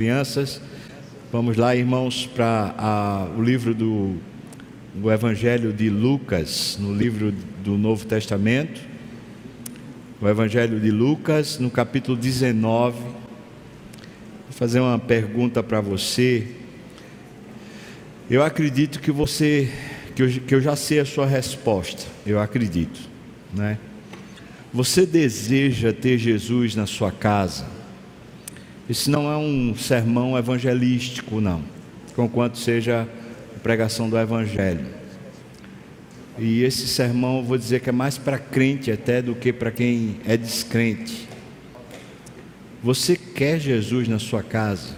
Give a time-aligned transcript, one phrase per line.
[0.00, 0.62] crianças.
[1.30, 4.16] Vamos lá, irmãos, para o livro do,
[4.94, 8.80] do Evangelho de Lucas, no livro do Novo Testamento.
[10.18, 12.98] O Evangelho de Lucas, no capítulo 19.
[12.98, 13.12] Vou
[14.52, 16.48] fazer uma pergunta para você.
[18.30, 19.70] Eu acredito que você,
[20.16, 22.06] que eu, que eu já sei a sua resposta.
[22.24, 23.00] Eu acredito,
[23.52, 23.76] né?
[24.72, 27.79] Você deseja ter Jesus na sua casa?
[28.90, 31.62] Esse não é um sermão evangelístico, não,
[32.16, 33.08] conquanto seja
[33.54, 34.84] a pregação do Evangelho.
[36.36, 39.70] E esse sermão, eu vou dizer que é mais para crente até do que para
[39.70, 41.28] quem é descrente.
[42.82, 44.96] Você quer Jesus na sua casa?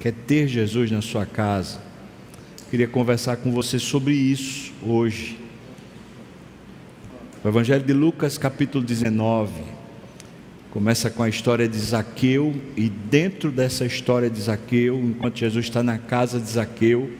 [0.00, 1.78] Quer ter Jesus na sua casa?
[2.72, 5.38] Queria conversar com você sobre isso hoje.
[7.44, 9.77] O Evangelho de Lucas, capítulo 19
[10.78, 15.82] Começa com a história de Zaqueu, e dentro dessa história de Zaqueu, enquanto Jesus está
[15.82, 17.10] na casa de Zaqueu,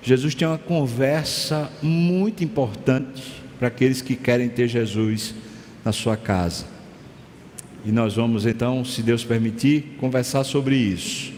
[0.00, 5.34] Jesus tem uma conversa muito importante para aqueles que querem ter Jesus
[5.84, 6.66] na sua casa.
[7.84, 11.32] E nós vamos então, se Deus permitir, conversar sobre isso.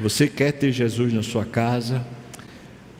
[0.00, 2.02] Você quer ter Jesus na sua casa?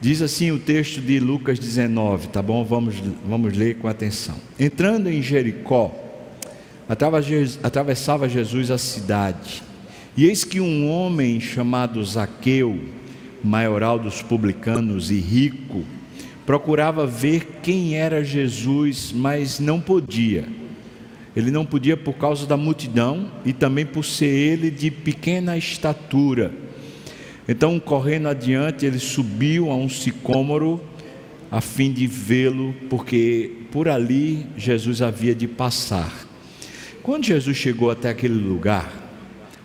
[0.02, 2.62] Diz assim o texto de Lucas 19, tá bom?
[2.62, 4.36] Vamos, vamos ler com atenção.
[4.60, 6.03] Entrando em Jericó,
[6.88, 9.62] atravessava Jesus a cidade.
[10.16, 12.78] E eis que um homem chamado Zaqueu,
[13.42, 15.84] maioral dos publicanos e rico,
[16.46, 20.44] procurava ver quem era Jesus, mas não podia.
[21.34, 26.52] Ele não podia por causa da multidão e também por ser ele de pequena estatura.
[27.48, 30.80] Então, correndo adiante, ele subiu a um sicômoro
[31.50, 36.33] a fim de vê-lo, porque por ali Jesus havia de passar.
[37.04, 38.90] Quando Jesus chegou até aquele lugar,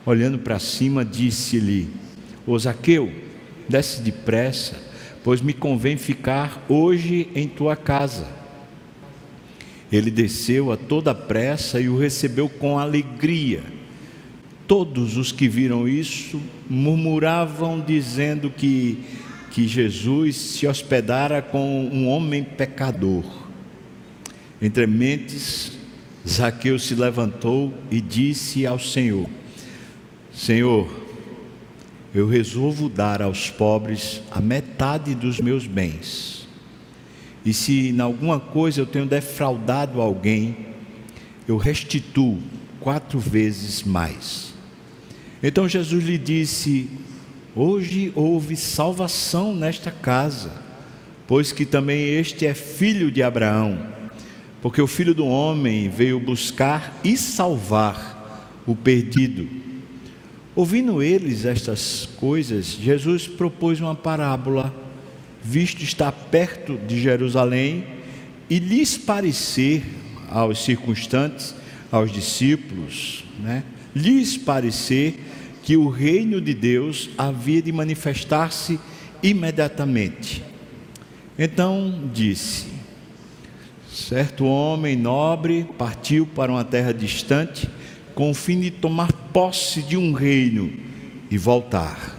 [0.05, 1.87] olhando para cima, disse-lhe:
[2.45, 3.09] Ô Zaqueu,
[3.69, 4.75] desce depressa,
[5.23, 8.27] pois me convém ficar hoje em tua casa.
[9.89, 13.63] Ele desceu a toda pressa e o recebeu com alegria.
[14.67, 18.99] Todos os que viram isso murmuravam, dizendo que,
[19.51, 23.23] que Jesus se hospedara com um homem pecador.
[24.61, 25.78] Entre mentes,
[26.27, 29.29] Zaqueu se levantou e disse ao Senhor:
[30.33, 30.89] Senhor,
[32.13, 36.47] eu resolvo dar aos pobres a metade dos meus bens.
[37.45, 40.67] E se em alguma coisa eu tenho defraudado alguém,
[41.47, 42.39] eu restituo
[42.79, 44.53] quatro vezes mais.
[45.41, 46.89] Então Jesus lhe disse:
[47.55, 50.51] Hoje houve salvação nesta casa,
[51.25, 53.98] pois que também este é filho de Abraão
[54.61, 59.47] porque o filho do homem veio buscar e salvar o perdido.
[60.55, 64.73] Ouvindo eles estas coisas, Jesus propôs uma parábola,
[65.41, 67.85] visto estar perto de Jerusalém,
[68.49, 69.83] e lhes parecer
[70.29, 71.55] aos circunstantes,
[71.91, 73.63] aos discípulos, né,
[73.95, 75.19] lhes parecer
[75.63, 78.79] que o reino de Deus havia de manifestar-se
[79.21, 80.43] imediatamente.
[81.37, 82.78] Então disse:
[83.91, 87.67] Certo homem nobre partiu para uma terra distante
[88.13, 90.71] com o fim de tomar posse de um reino
[91.31, 92.17] e voltar.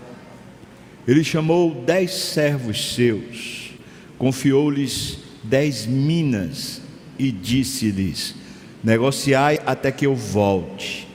[1.06, 3.70] Ele chamou dez servos seus,
[4.18, 6.82] confiou-lhes dez minas
[7.18, 8.34] e disse-lhes:
[8.82, 11.06] Negociai até que eu volte.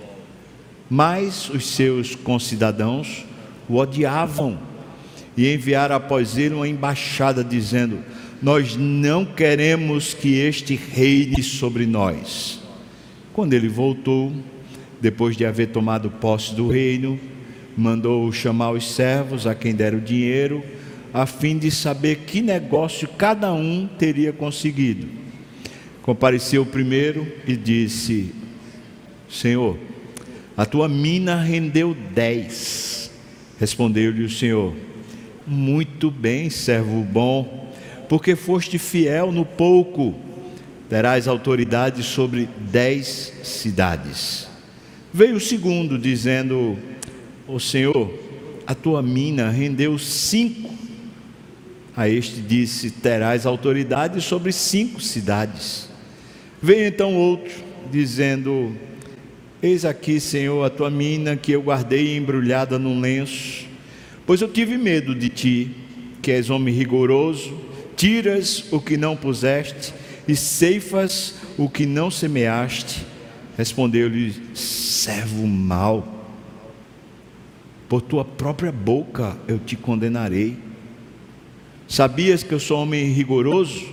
[0.89, 3.25] Mas os seus concidadãos
[3.67, 4.59] o odiavam
[5.35, 7.99] e enviaram após ele uma embaixada dizendo:
[8.41, 12.59] nós não queremos que este reine sobre nós.
[13.33, 14.31] Quando ele voltou,
[14.99, 17.19] depois de haver tomado posse do reino,
[17.77, 20.63] mandou chamar os servos a quem deram o dinheiro,
[21.13, 25.07] a fim de saber que negócio cada um teria conseguido.
[26.01, 28.33] Compareceu o primeiro e disse:
[29.29, 29.77] Senhor,
[30.55, 33.11] a tua mina rendeu dez.
[33.59, 34.73] Respondeu-lhe o Senhor:
[35.47, 37.64] Muito bem, servo bom
[38.07, 40.15] porque foste fiel no pouco,
[40.89, 44.47] terás autoridade sobre dez cidades.
[45.13, 46.77] Veio o segundo, dizendo:
[47.47, 48.13] O Senhor,
[48.67, 50.73] a tua mina rendeu cinco.
[51.95, 55.89] A este disse: Terás autoridade sobre cinco cidades.
[56.61, 57.53] Veio então outro,
[57.91, 58.75] dizendo:
[59.63, 63.65] Eis aqui, Senhor, a tua mina que eu guardei embrulhada num lenço,
[64.25, 65.71] pois eu tive medo de ti,
[66.21, 69.93] que és homem rigoroso tiras o que não puseste
[70.27, 73.05] e ceifas o que não semeaste.
[73.57, 76.13] Respondeu-lhe, servo mau.
[77.87, 80.57] por tua própria boca eu te condenarei.
[81.87, 83.85] Sabias que eu sou homem rigoroso,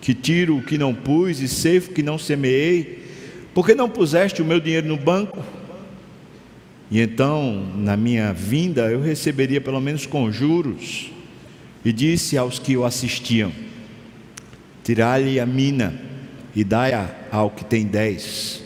[0.00, 3.04] que tiro o que não pus e ceifo o que não semeei?
[3.52, 5.42] Por que não puseste o meu dinheiro no banco?
[6.90, 11.10] E então, na minha vinda, eu receberia pelo menos com juros.
[11.86, 13.52] E disse aos que o assistiam:
[14.82, 15.94] Tirai-lhe a mina
[16.52, 18.60] e dai-a ao que tem dez.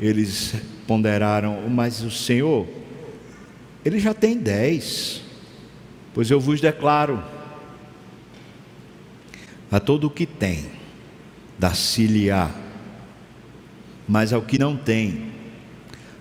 [0.00, 0.56] Eles
[0.88, 2.66] ponderaram, mas o Senhor,
[3.84, 5.22] ele já tem dez.
[6.12, 7.22] Pois eu vos declaro:
[9.70, 10.66] a todo o que tem,
[11.60, 12.50] dá-se-lhe-á,
[14.08, 15.30] mas ao que não tem,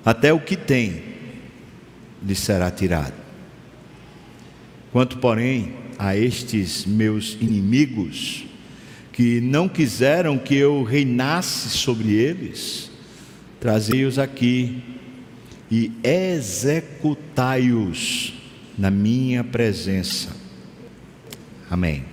[0.05, 1.03] até o que tem
[2.21, 3.18] lhe será tirado.
[4.91, 8.45] Quanto, porém, a estes meus inimigos,
[9.11, 12.91] que não quiseram que eu reinasse sobre eles,
[13.59, 14.81] trazei-os aqui
[15.69, 17.13] e executai-os
[18.77, 20.29] na minha presença.
[21.69, 22.05] Amém.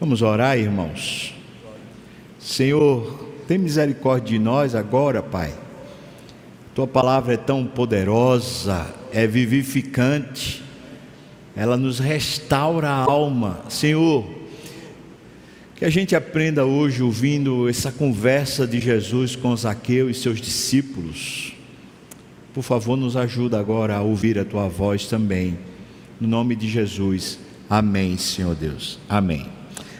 [0.00, 1.34] Vamos orar, irmãos.
[2.38, 5.52] Senhor, tem misericórdia de nós agora, Pai
[6.74, 10.61] tua palavra é tão poderosa, é vivificante,
[11.54, 13.60] ela nos restaura a alma.
[13.68, 14.26] Senhor,
[15.76, 21.54] que a gente aprenda hoje ouvindo essa conversa de Jesus com Zaqueu e seus discípulos.
[22.54, 25.58] Por favor, nos ajuda agora a ouvir a tua voz também.
[26.20, 27.38] No nome de Jesus.
[27.68, 28.98] Amém, Senhor Deus.
[29.08, 29.46] Amém.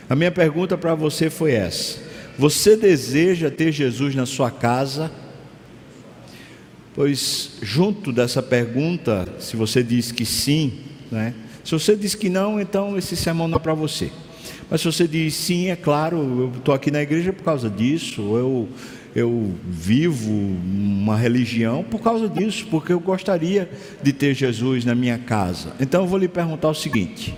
[0.08, 1.98] A minha pergunta para você foi essa:
[2.38, 5.10] Você deseja ter Jesus na sua casa?
[6.94, 11.34] Pois, junto dessa pergunta, se você diz que sim, né?
[11.64, 14.10] Se você diz que não, então esse sermão não é para você.
[14.68, 18.22] Mas se você diz sim, é claro, eu estou aqui na igreja por causa disso,
[18.36, 18.68] eu,
[19.14, 23.70] eu vivo uma religião por causa disso, porque eu gostaria
[24.02, 25.72] de ter Jesus na minha casa.
[25.78, 27.34] Então eu vou lhe perguntar o seguinte: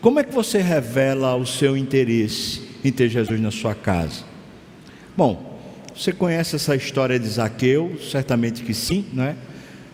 [0.00, 4.22] como é que você revela o seu interesse em ter Jesus na sua casa?
[5.16, 5.58] Bom,
[5.96, 7.98] você conhece essa história de Zaqueu?
[8.10, 9.36] Certamente que sim, não é?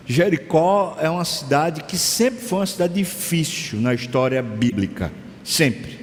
[0.05, 5.11] Jericó é uma cidade que sempre foi uma cidade difícil na história bíblica,
[5.43, 5.99] sempre.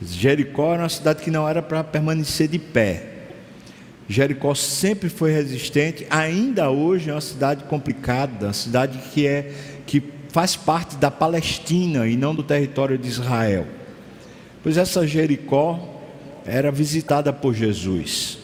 [0.00, 3.08] Jericó era uma cidade que não era para permanecer de pé.
[4.08, 9.52] Jericó sempre foi resistente, ainda hoje é uma cidade complicada, uma cidade que é
[9.86, 13.66] que faz parte da Palestina e não do território de Israel.
[14.62, 16.00] Pois essa Jericó
[16.46, 18.38] era visitada por Jesus.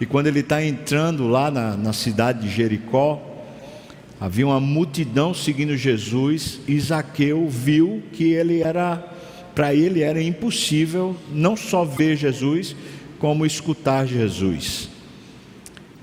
[0.00, 3.27] E quando ele está entrando lá na, na cidade de Jericó,
[4.20, 8.96] havia uma multidão seguindo Jesus, e Zaqueu viu que ele era,
[9.54, 12.74] para ele era impossível não só ver Jesus,
[13.18, 14.88] como escutar Jesus.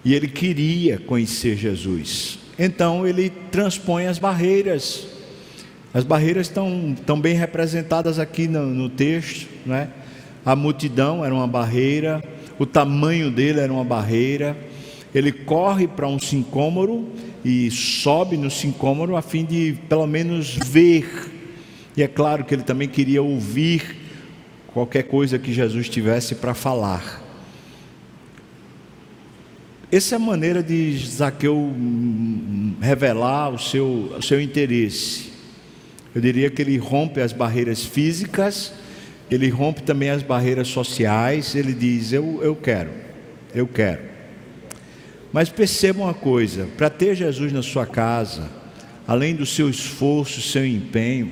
[0.04, 2.38] E ele queria conhecer Jesus.
[2.58, 5.08] Então ele transpõe as barreiras.
[5.94, 9.90] As barreiras estão, estão bem representadas aqui no, no texto, né?
[10.46, 12.24] A multidão era uma barreira,
[12.60, 14.56] o tamanho dele era uma barreira.
[15.14, 17.10] Ele corre para um sincômoro
[17.46, 21.32] e sobe no sincômoro a fim de pelo menos ver.
[21.96, 23.96] E é claro que ele também queria ouvir
[24.68, 27.24] qualquer coisa que Jesus tivesse para falar.
[29.92, 31.74] Essa é a maneira de Zaqueu
[32.82, 35.32] revelar o seu, o seu interesse.
[36.14, 38.74] Eu diria que ele rompe as barreiras físicas
[39.30, 42.92] ele rompe também as barreiras sociais, ele diz: Eu, eu quero,
[43.54, 44.15] eu quero.
[45.36, 48.50] Mas perceba uma coisa: para ter Jesus na sua casa,
[49.06, 51.30] além do seu esforço, seu empenho,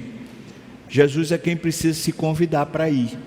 [0.89, 3.17] Jesus é quem precisa se convidar para ir.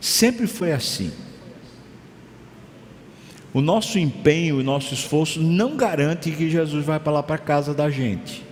[0.00, 1.12] Sempre foi assim.
[3.54, 7.72] O nosso empenho, o nosso esforço não garante que Jesus vai para lá para casa
[7.72, 8.42] da gente.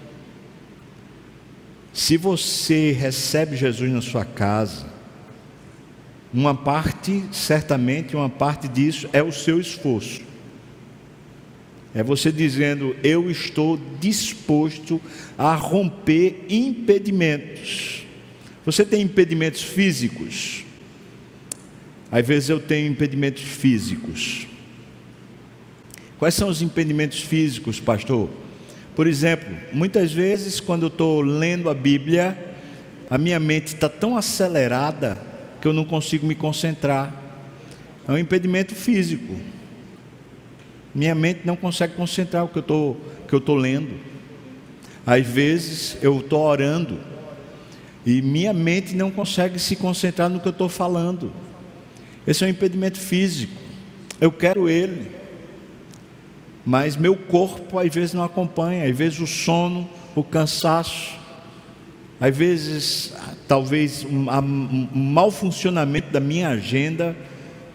[1.92, 4.86] Se você recebe Jesus na sua casa,
[6.32, 10.33] uma parte, certamente, uma parte disso é o seu esforço.
[11.94, 15.00] É você dizendo: Eu estou disposto
[15.38, 18.04] a romper impedimentos.
[18.66, 20.64] Você tem impedimentos físicos?
[22.10, 24.46] Às vezes eu tenho impedimentos físicos.
[26.18, 28.30] Quais são os impedimentos físicos, pastor?
[28.94, 32.56] Por exemplo, muitas vezes quando eu estou lendo a Bíblia,
[33.10, 35.18] a minha mente está tão acelerada
[35.60, 37.12] que eu não consigo me concentrar.
[38.06, 39.34] É um impedimento físico.
[40.94, 43.94] Minha mente não consegue concentrar o que eu estou que eu estou lendo.
[45.06, 46.98] Às vezes eu estou orando
[48.06, 51.32] e minha mente não consegue se concentrar no que eu estou falando.
[52.26, 53.52] Esse é um impedimento físico.
[54.20, 55.10] Eu quero ele.
[56.64, 61.18] mas meu corpo às vezes não acompanha, às vezes o sono, o cansaço,
[62.18, 63.12] às vezes
[63.46, 67.14] talvez um, um mau funcionamento da minha agenda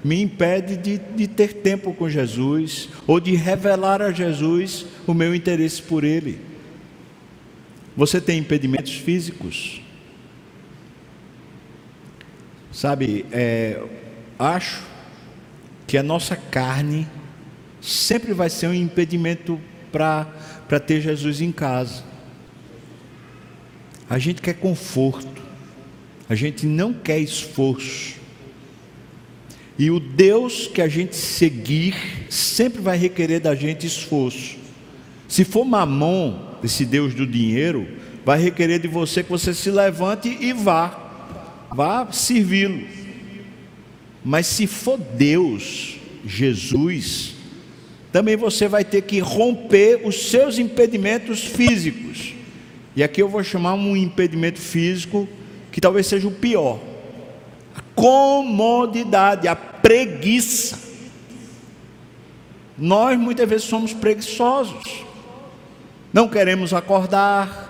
[0.03, 5.35] me impede de, de ter tempo com Jesus ou de revelar a Jesus o meu
[5.35, 6.39] interesse por Ele.
[7.95, 9.81] Você tem impedimentos físicos?
[12.71, 13.83] Sabe, é,
[14.37, 14.83] acho
[15.85, 17.07] que a nossa carne
[17.81, 19.59] sempre vai ser um impedimento
[19.91, 22.03] para ter Jesus em casa.
[24.09, 25.41] A gente quer conforto,
[26.29, 28.18] a gente não quer esforço.
[29.79, 31.95] E o Deus que a gente seguir
[32.29, 34.57] sempre vai requerer da gente esforço.
[35.25, 37.88] Se for mamon, esse Deus do dinheiro,
[38.25, 42.86] vai requerer de você que você se levante e vá, vá servi-lo.
[44.21, 45.95] Mas se for Deus,
[46.25, 47.36] Jesus,
[48.12, 52.33] também você vai ter que romper os seus impedimentos físicos.
[52.98, 55.25] E aqui eu vou chamar um impedimento físico
[55.71, 56.81] que talvez seja o pior:
[57.99, 60.79] comodidade, a preguiça.
[62.77, 65.03] Nós muitas vezes somos preguiçosos,
[66.13, 67.67] não queremos acordar,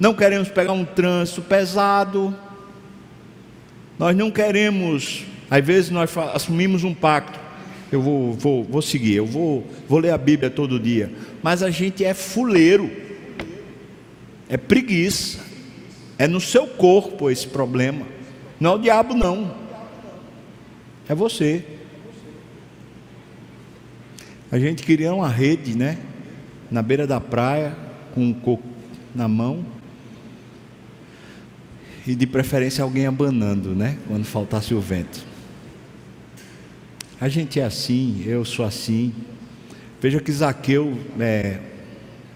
[0.00, 2.34] não queremos pegar um trânsito pesado,
[3.98, 7.38] nós não queremos, às vezes nós assumimos um pacto.
[7.92, 11.12] Eu vou, vou, vou seguir, eu vou, vou ler a Bíblia todo dia.
[11.42, 12.90] Mas a gente é fuleiro,
[14.48, 15.40] é preguiça,
[16.18, 18.06] é no seu corpo esse problema,
[18.60, 19.54] não é o diabo, não,
[21.08, 21.64] é você.
[24.50, 25.98] A gente queria uma rede, né?
[26.70, 27.76] Na beira da praia,
[28.14, 28.66] com um coco
[29.14, 29.64] na mão.
[32.06, 33.98] E de preferência alguém abanando, né?
[34.06, 35.26] Quando faltasse o vento.
[37.20, 39.12] A gente é assim, eu sou assim.
[40.00, 41.60] Veja que Zaqueu, é,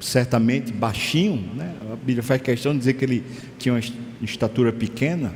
[0.00, 1.75] certamente baixinho, né?
[1.91, 3.25] a Bíblia faz questão de dizer que ele
[3.59, 3.81] tinha uma
[4.21, 5.33] estatura pequena.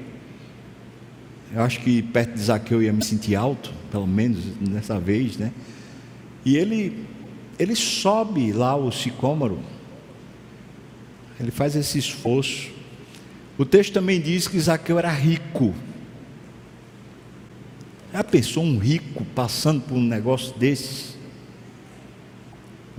[1.56, 5.52] Eu acho que perto de Zaqueu ia me sentir alto, pelo menos nessa vez, né?
[6.44, 7.06] E ele,
[7.58, 9.58] ele sobe lá o sicômoro,
[11.40, 12.68] ele faz esse esforço.
[13.56, 15.74] O texto também diz que Zaqueu era rico.
[18.12, 21.16] Já pensou um rico passando por um negócio desse?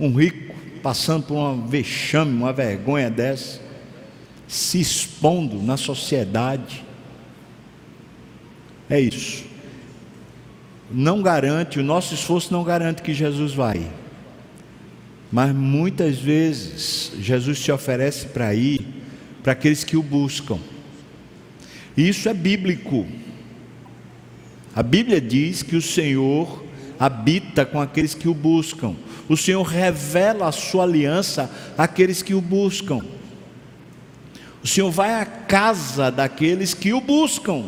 [0.00, 3.60] Um rico passando por uma vexame, uma vergonha dessa,
[4.48, 6.87] se expondo na sociedade.
[8.88, 9.44] É isso.
[10.90, 13.90] Não garante, o nosso esforço não garante que Jesus vai.
[15.30, 18.86] Mas muitas vezes Jesus se oferece para ir
[19.42, 20.58] para aqueles que o buscam.
[21.96, 23.06] E isso é bíblico.
[24.74, 26.64] A Bíblia diz que o Senhor
[26.98, 28.96] habita com aqueles que o buscam.
[29.28, 33.00] O Senhor revela a sua aliança àqueles que o buscam.
[34.62, 37.64] O Senhor vai à casa daqueles que o buscam.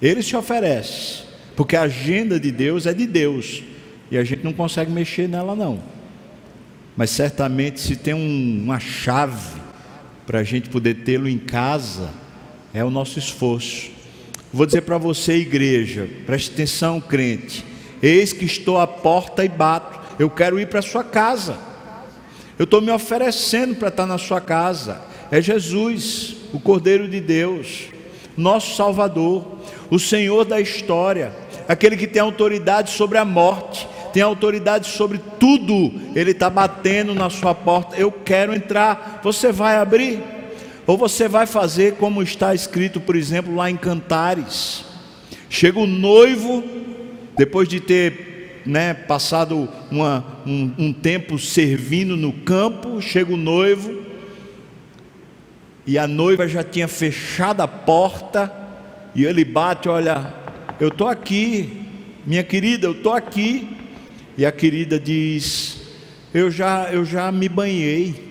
[0.00, 1.22] Ele se oferece,
[1.54, 3.62] porque a agenda de Deus é de Deus
[4.10, 5.82] e a gente não consegue mexer nela não.
[6.96, 9.60] Mas certamente se tem um, uma chave
[10.26, 12.10] para a gente poder tê-lo em casa,
[12.72, 13.90] é o nosso esforço.
[14.52, 17.64] Vou dizer para você, igreja, preste atenção, crente.
[18.02, 20.00] Eis que estou à porta e bato.
[20.18, 21.58] Eu quero ir para a sua casa.
[22.58, 25.02] Eu estou me oferecendo para estar na sua casa.
[25.30, 27.88] É Jesus, o Cordeiro de Deus,
[28.36, 29.44] nosso Salvador,
[29.90, 31.32] o Senhor da história,
[31.68, 35.92] aquele que tem autoridade sobre a morte, tem autoridade sobre tudo.
[36.14, 37.96] Ele está batendo na sua porta.
[37.96, 39.20] Eu quero entrar.
[39.22, 40.22] Você vai abrir?
[40.86, 44.84] Ou você vai fazer como está escrito, por exemplo, lá em Cantares.
[45.50, 46.64] Chega o noivo,
[47.36, 54.05] depois de ter né, passado uma, um, um tempo servindo no campo, chega o noivo,
[55.86, 58.52] e a noiva já tinha fechado a porta,
[59.14, 60.34] e ele bate: Olha,
[60.80, 61.82] eu estou aqui,
[62.26, 63.76] minha querida, eu estou aqui.
[64.36, 65.80] E a querida diz:
[66.34, 68.26] Eu já, eu já me banhei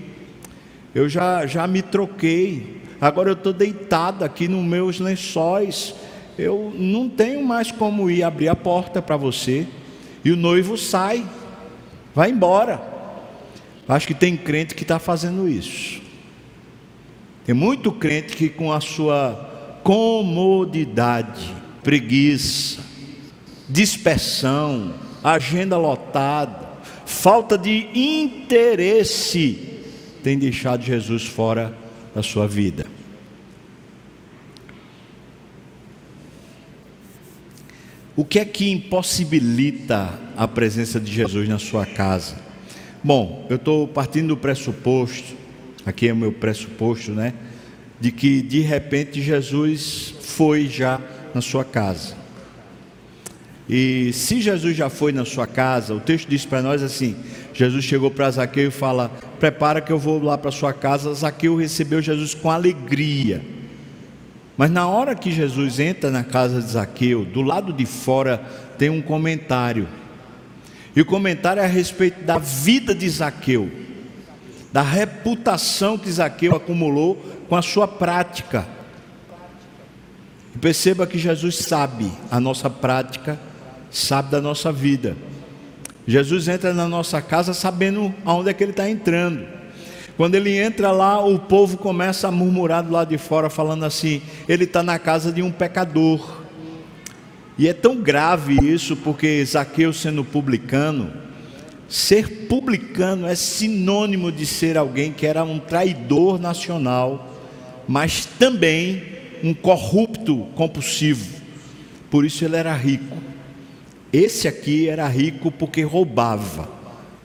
[0.95, 5.93] eu já, já me troquei, agora eu estou deitado aqui nos meus lençóis,
[6.39, 9.67] eu não tenho mais como ir abrir a porta para você.
[10.23, 11.25] E o noivo sai,
[12.13, 12.81] vai embora.
[13.89, 16.01] Acho que tem crente que está fazendo isso.
[17.45, 22.81] Tem muito crente que, com a sua comodidade, preguiça,
[23.69, 26.67] dispersão, agenda lotada,
[27.05, 29.79] falta de interesse,
[30.23, 31.77] tem deixado Jesus fora
[32.15, 32.87] da sua vida.
[38.15, 42.37] O que é que impossibilita a presença de Jesus na sua casa?
[43.03, 45.35] Bom, eu estou partindo do pressuposto,
[45.85, 47.33] aqui é o meu pressuposto, né?
[47.99, 50.99] De que de repente Jesus foi já
[51.33, 52.15] na sua casa.
[53.67, 57.15] E se Jesus já foi na sua casa, o texto diz para nós assim:
[57.53, 61.13] Jesus chegou para Zaqueu e fala: Prepara que eu vou lá para sua casa.
[61.13, 63.41] Zaqueu recebeu Jesus com alegria.
[64.57, 68.37] Mas na hora que Jesus entra na casa de Zaqueu, do lado de fora
[68.77, 69.87] tem um comentário.
[70.95, 73.69] E o comentário é a respeito da vida de Zaqueu,
[74.75, 77.15] da reputação que Zaqueu acumulou
[77.47, 78.67] com a sua prática.
[80.59, 83.39] Perceba que Jesus sabe a nossa prática,
[83.89, 85.15] sabe da nossa vida.
[86.05, 89.47] Jesus entra na nossa casa sabendo aonde é que ele está entrando.
[90.17, 94.21] Quando ele entra lá, o povo começa a murmurar do lado de fora, falando assim:
[94.45, 96.41] ele está na casa de um pecador.
[97.57, 101.13] E é tão grave isso, porque Zaqueu sendo publicano,
[101.87, 107.33] ser publicano é sinônimo de ser alguém que era um traidor nacional,
[107.87, 109.03] mas também
[109.43, 111.41] um corrupto compulsivo.
[112.09, 113.17] Por isso ele era rico.
[114.11, 116.69] Esse aqui era rico porque roubava.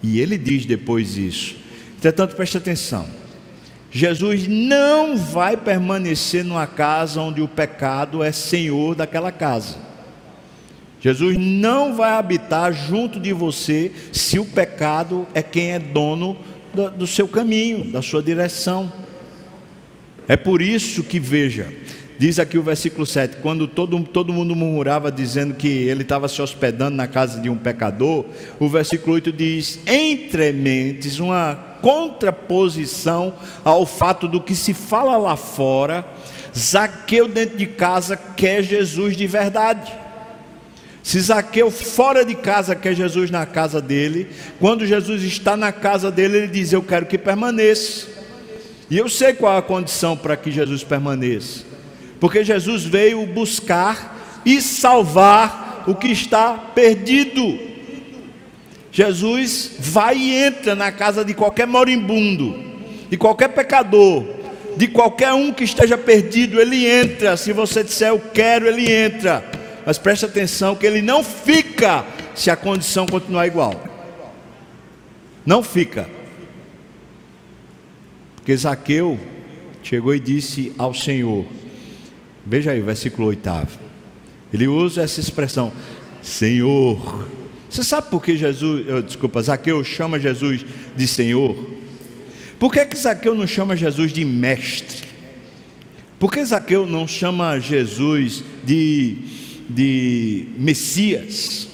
[0.03, 1.57] E ele diz depois isso.
[1.97, 3.07] Entretanto, preste atenção.
[3.91, 9.90] Jesus não vai permanecer numa casa onde o pecado é senhor daquela casa.
[11.01, 16.37] Jesus não vai habitar junto de você se o pecado é quem é dono
[16.75, 18.93] do, do seu caminho, da sua direção.
[20.29, 21.69] É por isso que, veja,
[22.21, 26.43] Diz aqui o versículo 7: quando todo, todo mundo murmurava dizendo que ele estava se
[26.43, 28.27] hospedando na casa de um pecador,
[28.59, 33.33] o versículo 8 diz: entre mentes, uma contraposição
[33.65, 36.07] ao fato do que se fala lá fora,
[36.55, 39.91] Zaqueu dentro de casa quer Jesus de verdade.
[41.03, 44.29] Se Zaqueu fora de casa quer Jesus na casa dele,
[44.59, 48.07] quando Jesus está na casa dele, ele diz: Eu quero que permaneça.
[48.91, 51.71] E eu sei qual a condição para que Jesus permaneça
[52.21, 57.59] porque Jesus veio buscar e salvar o que está perdido.
[58.93, 62.55] Jesus vai e entra na casa de qualquer moribundo,
[63.09, 64.25] de qualquer pecador,
[64.77, 67.37] de qualquer um que esteja perdido, ele entra.
[67.37, 69.43] Se você disser eu quero, ele entra.
[69.85, 73.83] Mas preste atenção que ele não fica se a condição continuar igual.
[75.45, 76.09] Não fica.
[78.37, 79.19] Porque Zaqueu
[79.83, 81.47] chegou e disse ao Senhor:
[82.45, 83.51] Veja aí o versículo 8.
[84.53, 85.73] Ele usa essa expressão,
[86.23, 87.29] Senhor.
[87.69, 90.65] Você sabe por que Jesus, desculpa, Zaqueu chama Jesus
[90.97, 91.57] de Senhor?
[92.59, 95.09] Por que, que Zaqueu não chama Jesus de mestre?
[96.19, 99.17] Por que Zaqueu não chama Jesus de,
[99.75, 101.69] de Messias?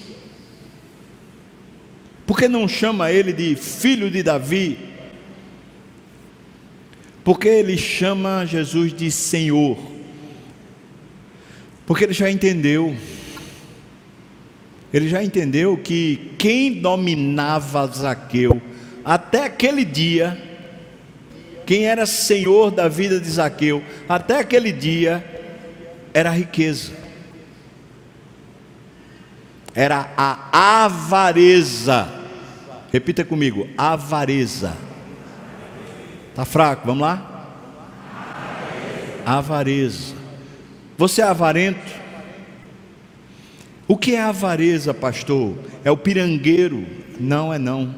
[2.27, 4.79] Por que não chama ele de filho de Davi?
[7.23, 9.79] Porque ele chama Jesus de Senhor.
[11.87, 12.97] Porque ele já entendeu.
[14.93, 18.61] Ele já entendeu que quem dominava Zaqueu
[19.05, 20.37] até aquele dia,
[21.65, 25.25] quem era senhor da vida de Zaqueu até aquele dia,
[26.15, 26.93] era a riqueza,
[29.77, 32.09] era a avareza.
[32.91, 34.75] Repita comigo: avareza.
[36.31, 37.33] Está fraco, vamos lá?
[39.25, 40.15] Avareza.
[40.97, 42.07] Você é avarento?
[43.87, 45.57] O que é avareza, pastor?
[45.85, 46.85] É o pirangueiro?
[47.21, 47.95] Não, é não.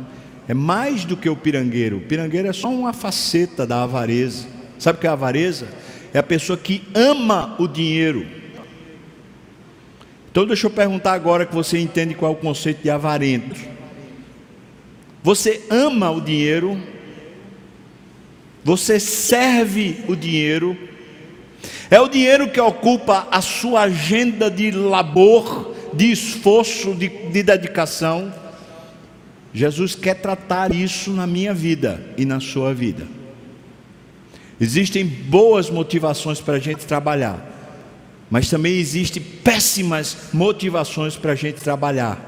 [0.49, 1.99] É mais do que o pirangueiro.
[1.99, 4.47] O pirangueiro é só uma faceta da avareza.
[4.79, 5.69] Sabe o que é avareza?
[6.13, 8.38] É a pessoa que ama o dinheiro.
[10.39, 13.61] Então deixa eu perguntar agora que você entende qual é o conceito de avarento.
[15.21, 16.81] Você ama o dinheiro?
[18.63, 20.79] Você serve o dinheiro?
[21.91, 28.33] É o dinheiro que ocupa a sua agenda de labor, de esforço, de, de dedicação.
[29.53, 33.09] Jesus quer tratar isso na minha vida e na sua vida.
[34.61, 37.58] Existem boas motivações para a gente trabalhar,
[38.31, 42.21] mas também existem péssimas motivações para a gente trabalhar.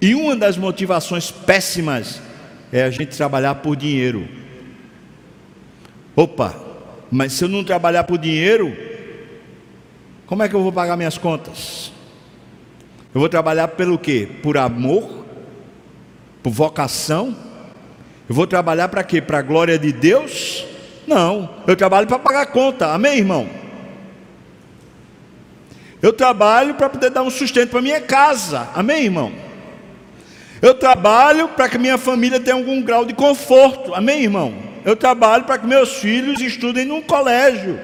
[0.00, 2.20] E uma das motivações péssimas
[2.72, 4.28] é a gente trabalhar por dinheiro.
[6.14, 6.54] Opa,
[7.10, 8.76] mas se eu não trabalhar por dinheiro,
[10.26, 11.92] como é que eu vou pagar minhas contas?
[13.14, 14.28] Eu vou trabalhar pelo quê?
[14.42, 15.24] Por amor?
[16.42, 17.36] Por vocação?
[18.28, 19.20] Eu vou trabalhar para quê?
[19.20, 20.64] Para a glória de Deus?
[21.06, 22.92] Não, eu trabalho para pagar conta.
[22.92, 23.65] Amém, irmão?
[26.02, 28.68] Eu trabalho para poder dar um sustento para minha casa.
[28.74, 29.32] Amém, irmão?
[30.60, 33.94] Eu trabalho para que minha família tenha algum grau de conforto.
[33.94, 34.54] Amém, irmão?
[34.84, 37.78] Eu trabalho para que meus filhos estudem num colégio.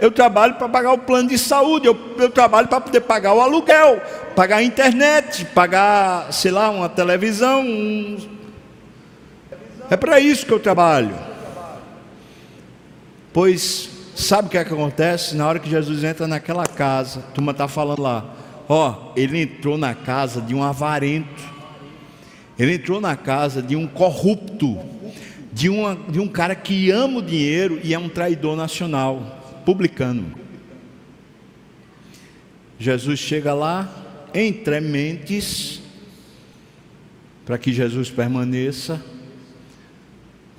[0.00, 1.86] Eu trabalho para pagar o plano de saúde.
[1.86, 4.00] Eu, eu trabalho para poder pagar o aluguel,
[4.34, 7.62] pagar a internet, pagar, sei lá, uma televisão.
[7.62, 8.16] Um...
[9.90, 11.14] É para isso que eu trabalho.
[13.32, 15.36] Pois sabe o que, é que acontece?
[15.36, 18.34] Na hora que Jesus entra naquela casa, a turma está falando lá,
[18.68, 21.58] ó, ele entrou na casa de um avarento.
[22.58, 24.78] Ele entrou na casa de um corrupto,
[25.52, 30.34] de, uma, de um cara que ama o dinheiro e é um traidor nacional, publicano.
[32.78, 33.88] Jesus chega lá,
[34.34, 35.80] entre mentes,
[37.46, 39.00] para que Jesus permaneça.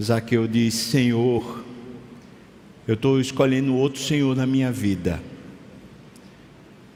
[0.01, 1.63] Zaqueu diz: Senhor,
[2.89, 5.21] eu estou escolhendo outro Senhor na minha vida.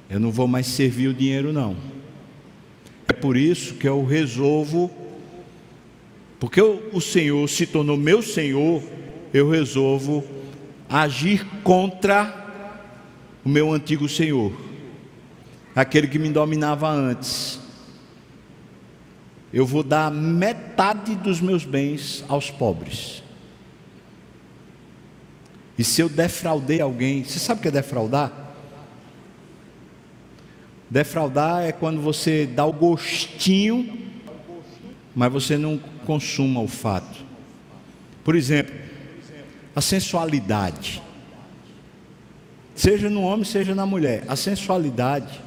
[0.09, 1.77] Eu não vou mais servir o dinheiro, não.
[3.07, 4.89] É por isso que eu resolvo,
[6.39, 8.81] porque o Senhor se tornou meu Senhor,
[9.31, 10.23] eu resolvo
[10.89, 12.41] agir contra
[13.45, 14.51] o meu antigo Senhor,
[15.75, 17.59] aquele que me dominava antes.
[19.53, 23.22] Eu vou dar metade dos meus bens aos pobres.
[25.77, 28.31] E se eu defraudei alguém, você sabe o que é defraudar?
[30.89, 33.97] Defraudar é quando você dá o gostinho,
[35.15, 37.25] mas você não consuma o fato.
[38.23, 38.75] Por exemplo,
[39.75, 41.01] a sensualidade.
[42.75, 44.23] Seja no homem, seja na mulher.
[44.27, 45.41] A sensualidade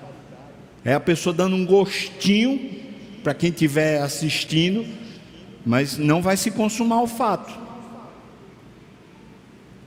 [0.84, 2.76] é a pessoa dando um gostinho
[3.22, 4.84] para quem estiver assistindo,
[5.64, 7.65] mas não vai se consumar o fato.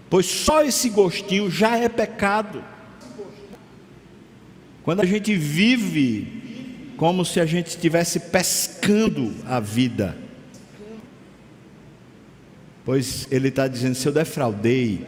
[0.09, 2.63] Pois só esse gostinho já é pecado.
[4.83, 6.39] Quando a gente vive
[6.99, 10.17] como se a gente estivesse pescando a vida.
[12.83, 15.05] Pois ele está dizendo: se eu defraudei,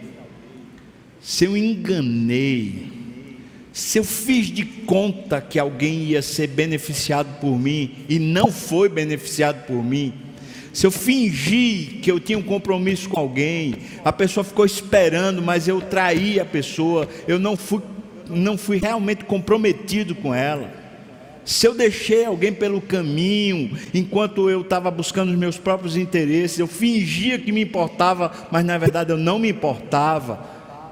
[1.20, 2.88] se eu enganei,
[3.74, 8.88] se eu fiz de conta que alguém ia ser beneficiado por mim e não foi
[8.88, 10.14] beneficiado por mim,
[10.74, 15.68] se eu fingi que eu tinha um compromisso com alguém, a pessoa ficou esperando, mas
[15.68, 17.82] eu traí a pessoa, eu não fui
[18.30, 20.72] não fui realmente comprometido com ela,
[21.44, 26.68] se eu deixei alguém pelo caminho, enquanto eu estava buscando os meus próprios interesses, eu
[26.68, 30.46] fingia que me importava, mas na verdade eu não me importava,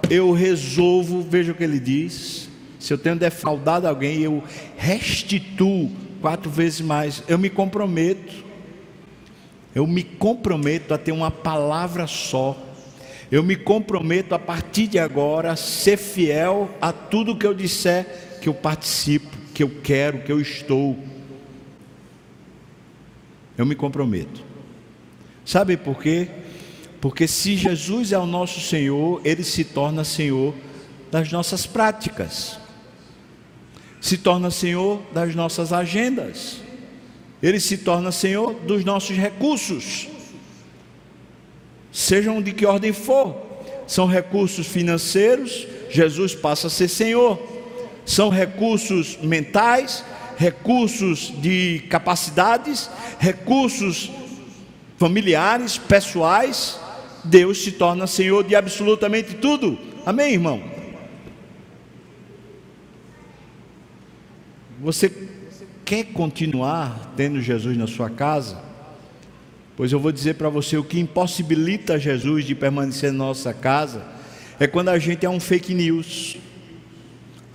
[0.10, 4.44] eu resolvo, veja o que ele diz: se eu tenho defraudado alguém, eu
[4.76, 8.49] restituo quatro vezes mais, eu me comprometo,
[9.80, 12.70] eu me comprometo a ter uma palavra só
[13.32, 18.40] eu me comprometo a partir de agora a ser fiel a tudo que eu disser
[18.42, 20.98] que eu participo, que eu quero, que eu estou.
[23.58, 24.42] Eu me comprometo.
[25.46, 26.30] Sabe por quê?
[27.02, 30.56] Porque se Jesus é o nosso Senhor, ele se torna Senhor
[31.12, 32.58] das nossas práticas.
[34.02, 36.62] Se torna Senhor das nossas agendas.
[37.42, 40.08] Ele se torna Senhor dos nossos recursos
[41.92, 43.48] sejam de que ordem for.
[43.88, 47.40] São recursos financeiros, Jesus passa a ser Senhor.
[48.06, 50.04] São recursos mentais,
[50.38, 54.12] recursos de capacidades, recursos
[54.98, 56.80] familiares, pessoais.
[57.24, 59.78] Deus se torna Senhor de absolutamente tudo.
[60.06, 60.64] Amém, irmão?
[64.82, 65.12] Você
[65.90, 68.60] quer continuar tendo Jesus na sua casa?
[69.76, 74.06] Pois eu vou dizer para você: o que impossibilita Jesus de permanecer na nossa casa
[74.60, 76.38] é quando a gente é um fake news.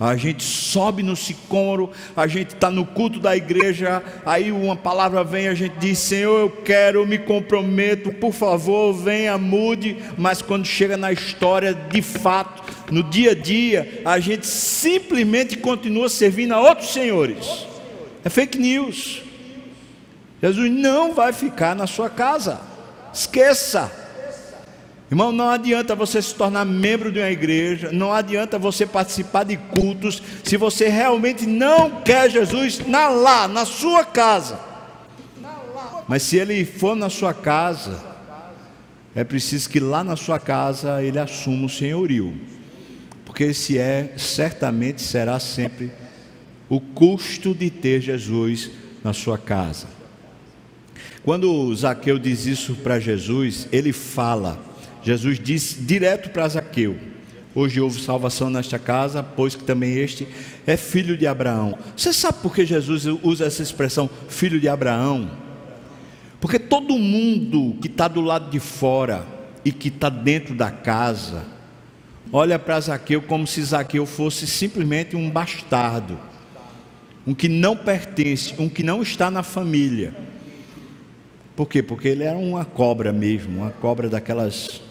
[0.01, 5.23] A gente sobe no sicômoro, a gente está no culto da igreja, aí uma palavra
[5.23, 9.97] vem, a gente diz: Senhor, eu quero, eu me comprometo, por favor, venha, mude.
[10.19, 16.09] Mas quando chega na história, de fato, no dia a dia, a gente simplesmente continua
[16.09, 17.73] servindo a outros senhores.
[18.25, 19.23] É fake news.
[20.43, 22.61] Jesus não vai ficar na sua casa.
[23.13, 23.93] Esqueça.
[25.11, 29.57] Irmão, não adianta você se tornar membro de uma igreja, não adianta você participar de
[29.57, 34.59] cultos, se você realmente não quer Jesus na lá, na sua casa.
[36.09, 38.03] Mas se ele for na sua casa,
[39.15, 42.35] é preciso que lá na sua casa ele assuma o senhorio,
[43.25, 45.93] porque esse é, certamente será sempre
[46.75, 48.71] o custo de ter Jesus
[49.03, 49.87] na sua casa.
[51.23, 54.59] Quando Zaqueu diz isso para Jesus, ele fala,
[55.03, 56.99] Jesus diz direto para Zaqueu:
[57.55, 60.27] Hoje houve salvação nesta casa, pois que também este
[60.67, 61.79] é filho de Abraão.
[61.97, 65.31] Você sabe por que Jesus usa essa expressão filho de Abraão?
[66.41, 69.25] Porque todo mundo que está do lado de fora
[69.65, 71.45] e que está dentro da casa,
[72.33, 76.19] olha para Zaqueu como se Zaqueu fosse simplesmente um bastardo,
[77.27, 80.15] um que não pertence, um que não está na família.
[81.57, 81.83] Por quê?
[81.83, 84.83] Porque ele era uma cobra mesmo, uma cobra daquelas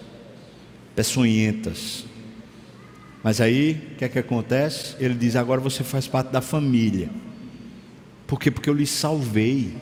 [0.96, 2.06] peçonhentas.
[3.22, 4.96] Mas aí, o que é que acontece?
[5.00, 7.10] Ele diz: agora você faz parte da família.
[8.26, 8.50] Por quê?
[8.50, 9.74] Porque eu lhe salvei.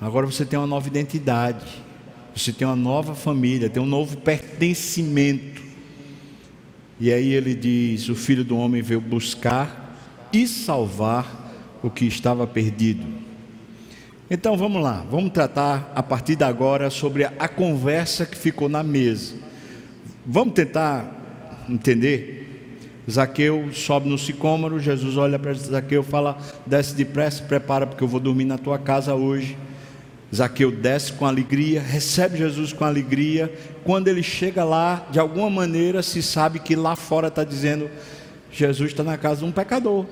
[0.00, 1.64] Agora você tem uma nova identidade.
[2.34, 5.62] Você tem uma nova família, tem um novo pertencimento.
[7.00, 9.85] E aí ele diz: O filho do homem veio buscar
[10.32, 13.06] e salvar o que estava perdido.
[14.28, 18.82] Então vamos lá, vamos tratar a partir de agora sobre a conversa que ficou na
[18.82, 19.36] mesa.
[20.26, 22.36] Vamos tentar entender?
[23.08, 26.36] Zaqueu sobe no sicômoro, Jesus olha para Zaqueu e fala:
[26.66, 29.56] desce depressa, prepara, porque eu vou dormir na tua casa hoje.
[30.34, 33.52] Zaqueu desce com alegria, recebe Jesus com alegria.
[33.84, 37.88] Quando ele chega lá, de alguma maneira se sabe que lá fora está dizendo:
[38.56, 40.06] Jesus está na casa de um pecador.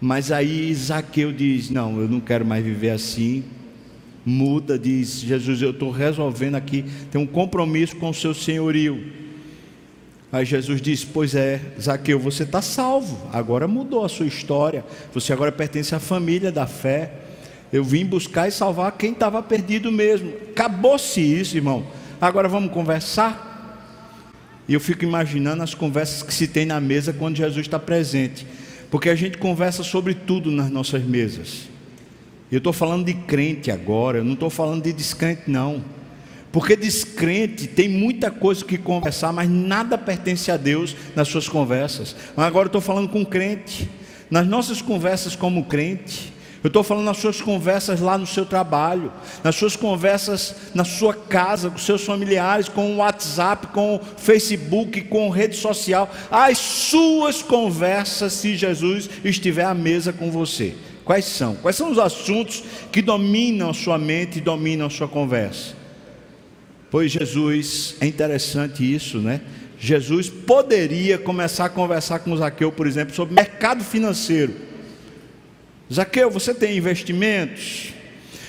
[0.00, 3.44] Mas aí Zaqueu diz: Não, eu não quero mais viver assim.
[4.24, 9.12] Muda, diz Jesus: Eu estou resolvendo aqui, tem um compromisso com o seu senhorio.
[10.30, 15.32] Aí Jesus diz: Pois é, Zaqueu, você está salvo, agora mudou a sua história, você
[15.32, 17.12] agora pertence à família da fé.
[17.72, 20.32] Eu vim buscar e salvar quem estava perdido mesmo.
[20.50, 21.86] Acabou-se isso, irmão.
[22.20, 23.49] Agora vamos conversar.
[24.70, 28.46] E eu fico imaginando as conversas que se tem na mesa quando Jesus está presente.
[28.88, 31.68] Porque a gente conversa sobre tudo nas nossas mesas.
[32.52, 35.82] Eu estou falando de crente agora, eu não estou falando de descrente, não.
[36.52, 42.14] Porque descrente tem muita coisa que conversar, mas nada pertence a Deus nas suas conversas.
[42.36, 43.90] Mas agora eu estou falando com crente.
[44.30, 49.10] Nas nossas conversas como crente, eu estou falando nas suas conversas lá no seu trabalho,
[49.42, 55.00] nas suas conversas na sua casa, com seus familiares, com o WhatsApp, com o Facebook,
[55.02, 56.10] com rede social.
[56.30, 60.74] As suas conversas, se Jesus estiver à mesa com você.
[61.02, 61.54] Quais são?
[61.56, 65.74] Quais são os assuntos que dominam a sua mente e dominam a sua conversa?
[66.90, 69.40] Pois Jesus, é interessante isso, né?
[69.78, 74.69] Jesus poderia começar a conversar com Zaqueu, por exemplo, sobre mercado financeiro.
[75.92, 77.92] Zaqueu, você tem investimentos?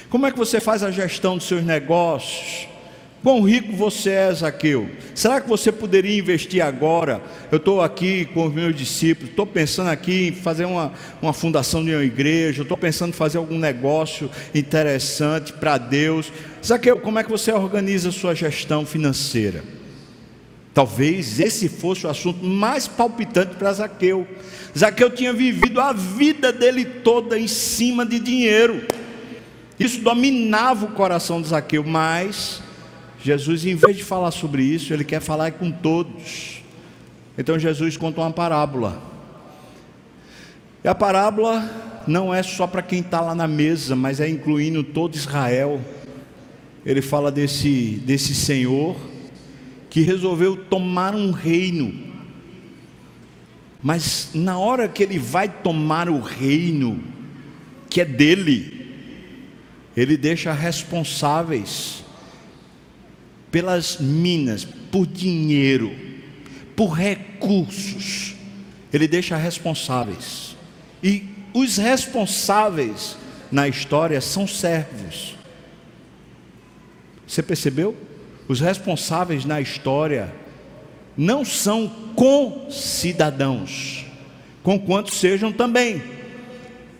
[0.09, 2.67] Como é que você faz a gestão dos seus negócios?
[3.23, 4.89] Quão rico você é, Zaqueu?
[5.15, 7.21] Será que você poderia investir agora?
[7.51, 11.83] Eu estou aqui com os meus discípulos, estou pensando aqui em fazer uma, uma fundação
[11.83, 16.31] de uma igreja, estou pensando em fazer algum negócio interessante para Deus.
[16.63, 19.63] Zaqueu, como é que você organiza a sua gestão financeira?
[20.73, 24.25] Talvez esse fosse o assunto mais palpitante para Zaqueu.
[24.77, 28.85] Zaqueu tinha vivido a vida dele toda em cima de dinheiro.
[29.77, 32.61] Isso dominava o coração de Zaqueu, mas
[33.21, 36.61] Jesus, em vez de falar sobre isso, ele quer falar com todos.
[37.37, 39.01] Então Jesus conta uma parábola.
[40.83, 41.69] E a parábola
[42.07, 45.81] não é só para quem está lá na mesa, mas é incluindo todo Israel.
[46.85, 48.95] Ele fala desse, desse Senhor
[49.91, 51.93] que resolveu tomar um reino.
[53.83, 57.03] Mas na hora que ele vai tomar o reino,
[57.89, 58.87] que é dele,
[59.95, 62.05] ele deixa responsáveis
[63.51, 65.93] pelas minas, por dinheiro,
[66.73, 68.33] por recursos.
[68.93, 70.55] Ele deixa responsáveis.
[71.03, 73.17] E os responsáveis
[73.51, 75.35] na história são servos.
[77.27, 78.10] Você percebeu?
[78.51, 80.29] Os responsáveis na história
[81.15, 84.05] não são concidadãos,
[84.61, 86.01] com quantos sejam também.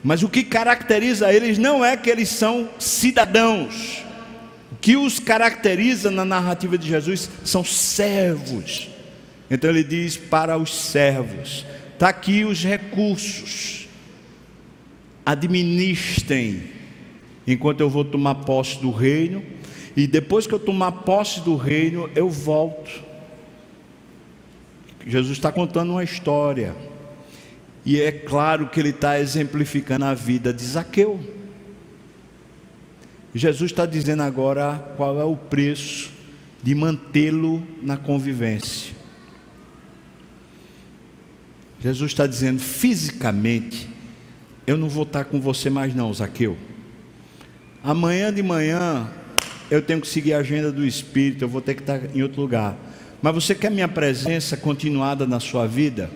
[0.01, 4.01] Mas o que caracteriza eles não é que eles são cidadãos.
[4.71, 8.87] O que os caracteriza na narrativa de Jesus são servos.
[9.49, 13.89] Então ele diz para os servos: está aqui os recursos,
[15.25, 16.63] administrem,
[17.45, 19.43] enquanto eu vou tomar posse do reino
[19.95, 23.03] e depois que eu tomar posse do reino, eu volto.
[25.05, 26.75] Jesus está contando uma história.
[27.85, 31.19] E é claro que ele está exemplificando a vida de Zaqueu.
[33.33, 36.11] Jesus está dizendo agora qual é o preço
[36.61, 38.93] de mantê-lo na convivência.
[41.79, 43.89] Jesus está dizendo fisicamente:
[44.67, 46.55] Eu não vou estar com você mais, não, Zaqueu.
[47.83, 49.09] Amanhã de manhã
[49.71, 52.41] eu tenho que seguir a agenda do Espírito, eu vou ter que estar em outro
[52.41, 52.75] lugar.
[53.21, 56.11] Mas você quer minha presença continuada na sua vida?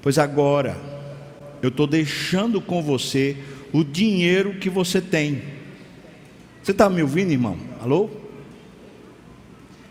[0.00, 0.76] Pois agora
[1.60, 3.36] eu estou deixando com você
[3.72, 5.42] o dinheiro que você tem.
[6.62, 7.58] Você está me ouvindo, irmão?
[7.82, 8.08] Alô?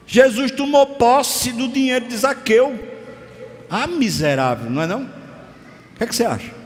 [0.06, 2.80] Jesus tomou posse do dinheiro de Zaqueu.
[3.70, 5.04] Ah, miserável, não é não?
[5.04, 6.57] O que, é que você acha?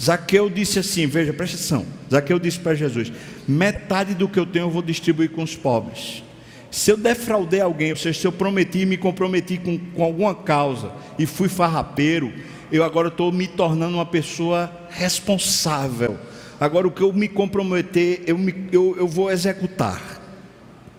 [0.00, 1.86] Zaqueu disse assim: veja, presta atenção.
[2.10, 3.12] Zaqueu disse para Jesus:
[3.46, 6.22] metade do que eu tenho eu vou distribuir com os pobres.
[6.70, 10.90] Se eu defraudei alguém, ou seja, se eu prometi, me comprometi com, com alguma causa
[11.18, 12.32] e fui farrapeiro,
[12.70, 16.18] eu agora estou me tornando uma pessoa responsável.
[16.58, 20.22] Agora o que eu me comprometer, eu, me, eu, eu vou executar.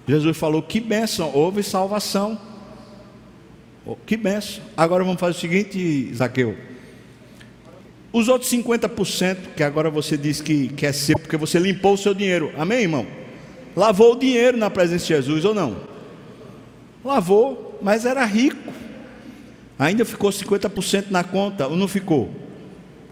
[0.07, 2.39] Jesus falou: que bênção, houve salvação.
[3.85, 4.63] Oh, que benção.
[4.77, 6.55] Agora vamos fazer o seguinte, Zaqueu.
[8.13, 12.13] Os outros 50% que agora você diz que quer ser, porque você limpou o seu
[12.13, 12.53] dinheiro.
[12.55, 13.07] Amém, irmão?
[13.75, 15.77] Lavou o dinheiro na presença de Jesus ou não?
[17.03, 18.71] Lavou, mas era rico.
[19.79, 22.29] Ainda ficou 50% na conta ou não ficou?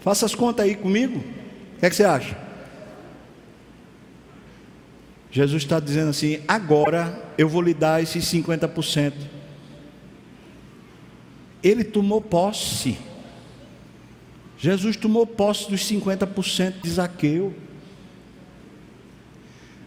[0.00, 1.18] Faça as contas aí comigo.
[1.18, 2.38] O que, é que você acha?
[5.32, 9.14] Jesus está dizendo assim: agora eu vou lhe dar esses 50%.
[11.60, 12.96] Ele tomou posse.
[14.62, 17.52] Jesus tomou posse dos 50% de Zaqueu.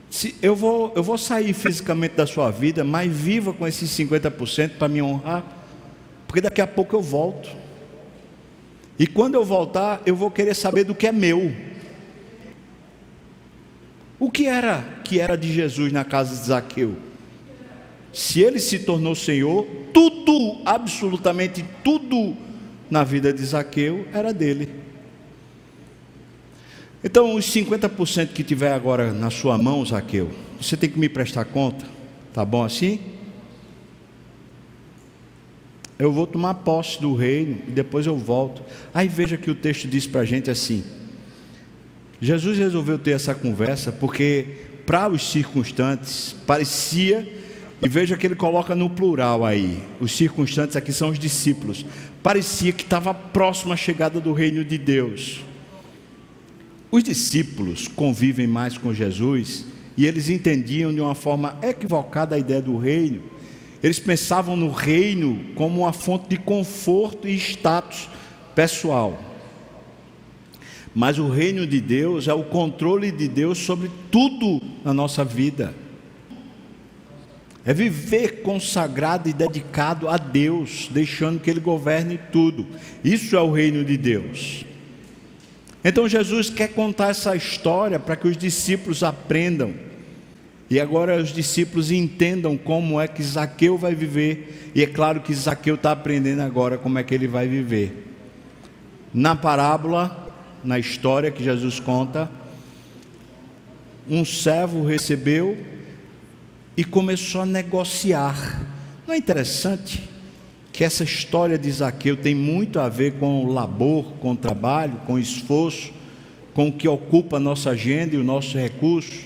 [0.09, 4.71] Se eu, vou, eu vou sair fisicamente da sua vida, mas viva com esses 50%
[4.77, 5.45] para me honrar,
[6.27, 7.49] porque daqui a pouco eu volto.
[8.99, 11.55] E quando eu voltar, eu vou querer saber do que é meu.
[14.19, 16.97] O que era que era de Jesus na casa de Zaqueu?
[18.15, 22.38] se ele se tornou Senhor, tudo, absolutamente tudo
[22.89, 24.69] na vida de Zaqueu era dele.
[27.04, 31.45] Então, os 50% que tiver agora na sua mão, Zaqueu, você tem que me prestar
[31.45, 31.86] conta,
[32.34, 33.00] tá bom assim?
[35.98, 38.63] Eu vou tomar posse do reino e depois eu volto.
[38.93, 40.84] Aí veja que o texto diz para a gente assim:
[42.19, 44.45] Jesus resolveu ter essa conversa porque,
[44.86, 47.44] para os circunstantes, parecia
[47.86, 49.78] e veja que ele coloca no plural aí.
[50.00, 51.86] Os circunstantes aqui são os discípulos.
[52.24, 55.41] Parecia que estava próximo à chegada do reino de Deus.
[56.89, 62.60] Os discípulos convivem mais com Jesus e eles entendiam de uma forma equivocada a ideia
[62.60, 63.21] do reino.
[63.84, 68.10] Eles pensavam no reino como uma fonte de conforto e status
[68.56, 69.21] pessoal.
[70.95, 75.85] Mas o reino de Deus é o controle de Deus sobre tudo na nossa vida
[77.65, 82.67] é viver consagrado e dedicado a Deus, deixando que Ele governe tudo.
[83.04, 84.63] Isso é o reino de Deus.
[85.84, 89.73] Então Jesus quer contar essa história para que os discípulos aprendam.
[90.69, 94.71] E agora os discípulos entendam como é que Zaqueu vai viver.
[94.73, 98.04] E é claro que Zaqueu está aprendendo agora como é que ele vai viver.
[99.13, 102.30] Na parábola, na história que Jesus conta,
[104.10, 105.56] um servo recebeu
[106.77, 108.65] e começou a negociar.
[109.07, 110.03] Não é interessante
[110.73, 114.99] que essa história de Zaqueu tem muito a ver com o labor, com o trabalho,
[115.05, 115.93] com esforço,
[116.53, 119.25] com o que ocupa a nossa agenda e o nosso recurso?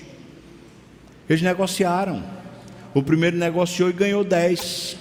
[1.28, 2.22] Eles negociaram.
[2.94, 4.96] O primeiro negociou e ganhou 10.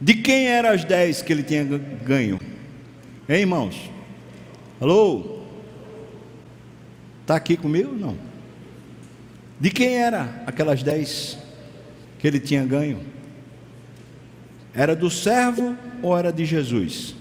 [0.00, 2.40] De quem eram as 10 que ele tinha ganho?
[3.28, 3.90] Hein, irmãos?
[4.80, 5.40] Alô?
[7.20, 7.94] Está aqui comigo?
[7.94, 8.29] Não.
[9.60, 11.36] De quem era aquelas dez
[12.18, 13.00] que ele tinha ganho?
[14.72, 17.14] Era do servo ou era de Jesus?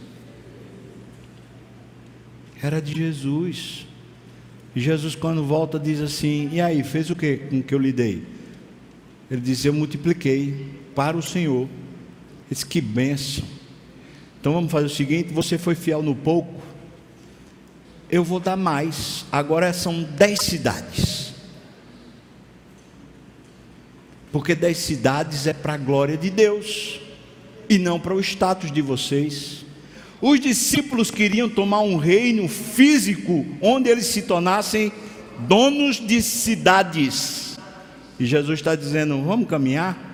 [2.62, 3.86] Era de Jesus.
[4.74, 7.92] E Jesus, quando volta, diz assim: E aí, fez o que com que eu lhe
[7.92, 8.24] dei?
[9.30, 11.64] Ele diz: Eu multipliquei para o Senhor.
[11.64, 11.70] Ele
[12.50, 13.46] disse: Que benção.
[14.40, 16.62] Então vamos fazer o seguinte: você foi fiel no pouco,
[18.10, 19.26] eu vou dar mais.
[19.32, 21.19] Agora são dez cidades.
[24.32, 27.00] Porque das cidades é para a glória de Deus
[27.70, 29.66] e não para o status de vocês.
[30.22, 34.92] Os discípulos queriam tomar um reino físico onde eles se tornassem
[35.48, 37.58] donos de cidades.
[38.20, 40.10] E Jesus está dizendo: vamos caminhar?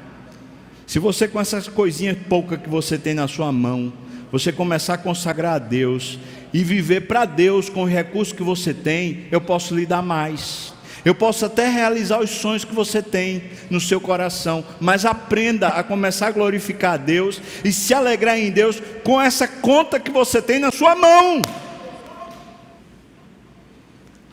[0.85, 3.91] Se você, com essas coisinhas poucas que você tem na sua mão,
[4.31, 6.19] você começar a consagrar a Deus
[6.53, 10.73] e viver para Deus com os recursos que você tem, eu posso lhe dar mais.
[11.05, 15.83] Eu posso até realizar os sonhos que você tem no seu coração, mas aprenda a
[15.83, 20.41] começar a glorificar a Deus e se alegrar em Deus com essa conta que você
[20.41, 21.43] tem na sua mão.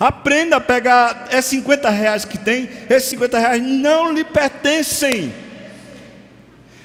[0.01, 5.31] Aprenda a pegar, é 50 reais que tem, esses 50 reais não lhe pertencem.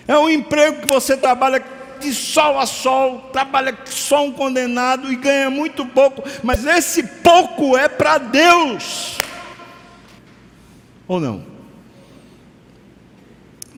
[0.06, 1.64] É um emprego que você trabalha
[2.02, 7.78] de sol a sol, trabalha só um condenado e ganha muito pouco, mas esse pouco
[7.78, 9.18] é para Deus.
[11.08, 11.44] Ou não?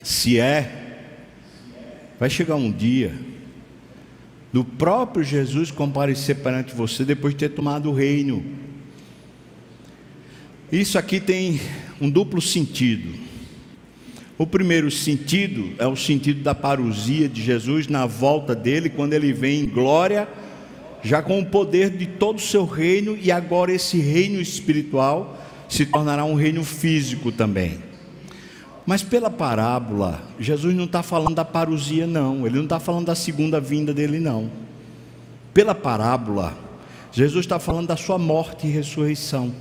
[0.02, 1.06] Se é,
[2.18, 3.14] vai chegar um dia
[4.52, 8.44] do próprio Jesus comparecer perante você depois de ter tomado o reino.
[10.72, 11.60] Isso aqui tem
[12.00, 13.14] um duplo sentido.
[14.36, 19.32] O primeiro sentido é o sentido da parousia de Jesus na volta dele, quando ele
[19.32, 20.26] vem em glória,
[21.02, 25.39] já com o poder de todo o seu reino, e agora esse reino espiritual
[25.70, 27.78] se tornará um reino físico também.
[28.84, 33.14] Mas pela parábola, Jesus não está falando da parousia, não, ele não está falando da
[33.14, 34.50] segunda vinda dele, não.
[35.54, 36.58] Pela parábola,
[37.12, 39.54] Jesus está falando da sua morte e ressurreição.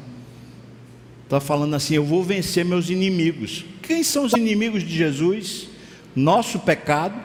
[1.25, 3.63] Está falando assim: eu vou vencer meus inimigos.
[3.83, 5.69] Quem são os inimigos de Jesus?
[6.15, 7.15] Nosso pecado,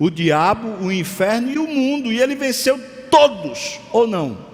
[0.00, 2.12] o diabo, o inferno e o mundo.
[2.12, 4.53] E ele venceu todos, ou não?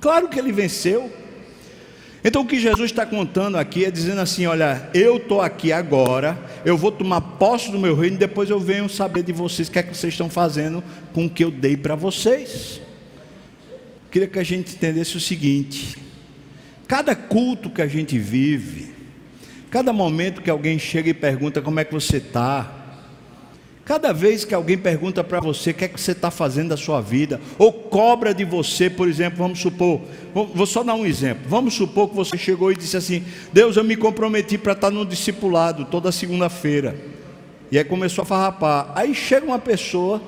[0.00, 1.12] Claro que ele venceu.
[2.24, 6.38] Então o que Jesus está contando aqui é dizendo assim: olha, eu estou aqui agora,
[6.64, 9.78] eu vou tomar posse do meu reino, depois eu venho saber de vocês o que
[9.78, 10.82] é que vocês estão fazendo
[11.12, 12.80] com o que eu dei para vocês.
[14.10, 15.96] Queria que a gente entendesse o seguinte:
[16.88, 18.94] Cada culto que a gente vive,
[19.70, 22.77] cada momento que alguém chega e pergunta como é que você está,
[23.88, 26.76] cada vez que alguém pergunta para você o que é que você está fazendo da
[26.76, 30.02] sua vida, ou cobra de você, por exemplo, vamos supor,
[30.34, 33.84] vou só dar um exemplo, vamos supor que você chegou e disse assim: Deus, eu
[33.84, 36.94] me comprometi para estar no discipulado toda segunda-feira,
[37.72, 38.92] e aí começou a farrapar.
[38.94, 40.20] Aí chega uma pessoa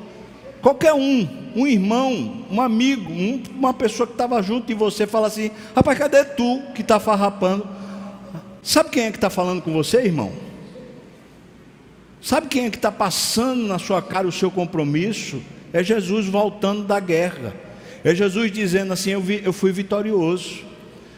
[0.62, 5.26] Qualquer um, um irmão, um amigo, um, uma pessoa que estava junto de você, fala
[5.26, 7.66] assim: rapaz, cadê tu que está farrapando?
[8.62, 10.49] Sabe quem é que está falando com você, irmão?
[12.22, 15.42] Sabe quem é que está passando na sua cara o seu compromisso?
[15.72, 17.54] É Jesus voltando da guerra.
[18.04, 20.64] É Jesus dizendo assim: Eu, vi, eu fui vitorioso.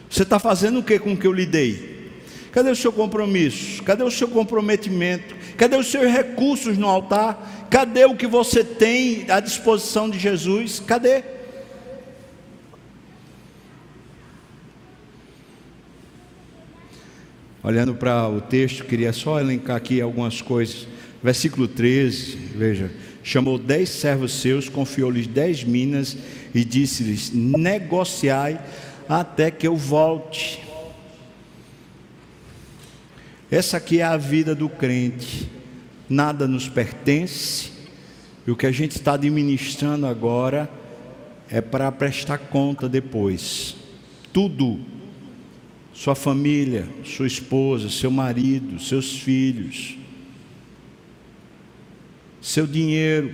[0.09, 2.11] Você está fazendo o que com o que eu lhe dei?
[2.51, 3.81] Cadê o seu compromisso?
[3.81, 5.35] Cadê o seu comprometimento?
[5.57, 7.67] Cadê os seus recursos no altar?
[7.69, 10.79] Cadê o que você tem à disposição de Jesus?
[10.79, 11.23] Cadê?
[17.63, 20.85] Olhando para o texto, queria só elencar aqui algumas coisas.
[21.23, 22.91] Versículo 13, veja:
[23.23, 26.17] chamou dez servos seus, confiou-lhes dez minas
[26.53, 28.59] e disse-lhes: negociai
[29.07, 30.61] até que eu volte.
[33.49, 35.49] Essa aqui é a vida do crente.
[36.09, 37.71] Nada nos pertence.
[38.45, 40.69] E o que a gente está administrando agora
[41.49, 43.75] é para prestar conta depois.
[44.33, 44.79] Tudo.
[45.93, 49.95] Sua família, sua esposa, seu marido, seus filhos,
[52.43, 53.33] seu dinheiro,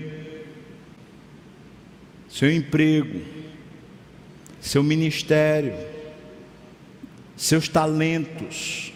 [2.29, 3.19] seu emprego,
[4.61, 5.73] seu ministério,
[7.35, 8.93] seus talentos,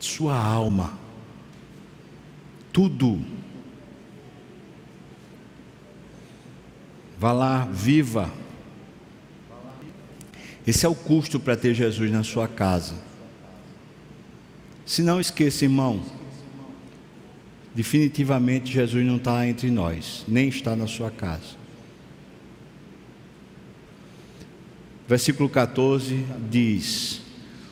[0.00, 0.98] sua alma,
[2.72, 3.24] tudo.
[7.16, 8.30] Vá lá, viva.
[10.66, 12.96] Esse é o custo para ter Jesus na sua casa.
[14.84, 16.04] Se não esqueça, irmão,
[17.74, 21.64] definitivamente Jesus não está entre nós, nem está na sua casa.
[25.08, 27.20] Versículo 14 diz: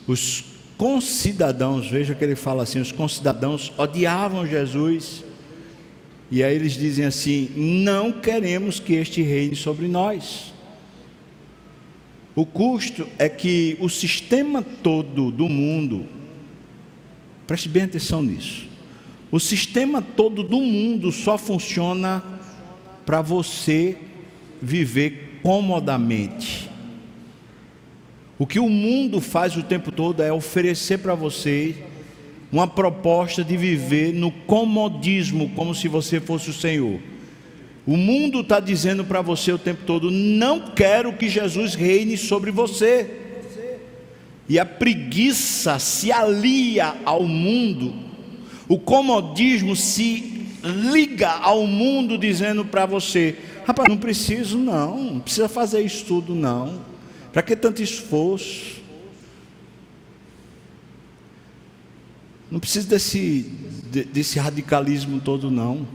[0.05, 0.43] Os
[0.77, 5.23] concidadãos, veja que ele fala assim: os concidadãos odiavam Jesus,
[6.29, 10.53] e aí eles dizem assim: não queremos que este reine sobre nós.
[12.35, 16.07] O custo é que o sistema todo do mundo,
[17.45, 18.67] preste bem atenção nisso,
[19.33, 22.23] o sistema todo do mundo só funciona
[23.03, 23.97] para você
[24.61, 26.69] viver comodamente.
[28.37, 31.75] O que o mundo faz o tempo todo é oferecer para você
[32.51, 36.99] uma proposta de viver no comodismo, como se você fosse o Senhor.
[37.87, 42.51] O mundo está dizendo para você o tempo todo: não quero que Jesus reine sobre
[42.51, 43.09] você.
[44.47, 48.12] E a preguiça se alia ao mundo,
[48.67, 55.49] o comodismo se liga ao mundo, dizendo para você: rapaz, não preciso, não, não precisa
[55.49, 56.81] fazer isso tudo, não.
[57.31, 58.81] Para que tanto esforço?
[62.49, 63.51] Não precisa desse,
[64.13, 65.87] desse radicalismo todo, não.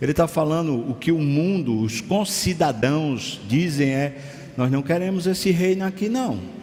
[0.00, 4.18] Ele está falando o que o mundo, os concidadãos dizem é:
[4.56, 6.61] nós não queremos esse reino aqui não.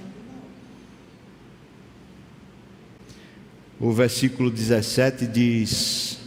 [3.80, 6.20] O versículo 17 diz: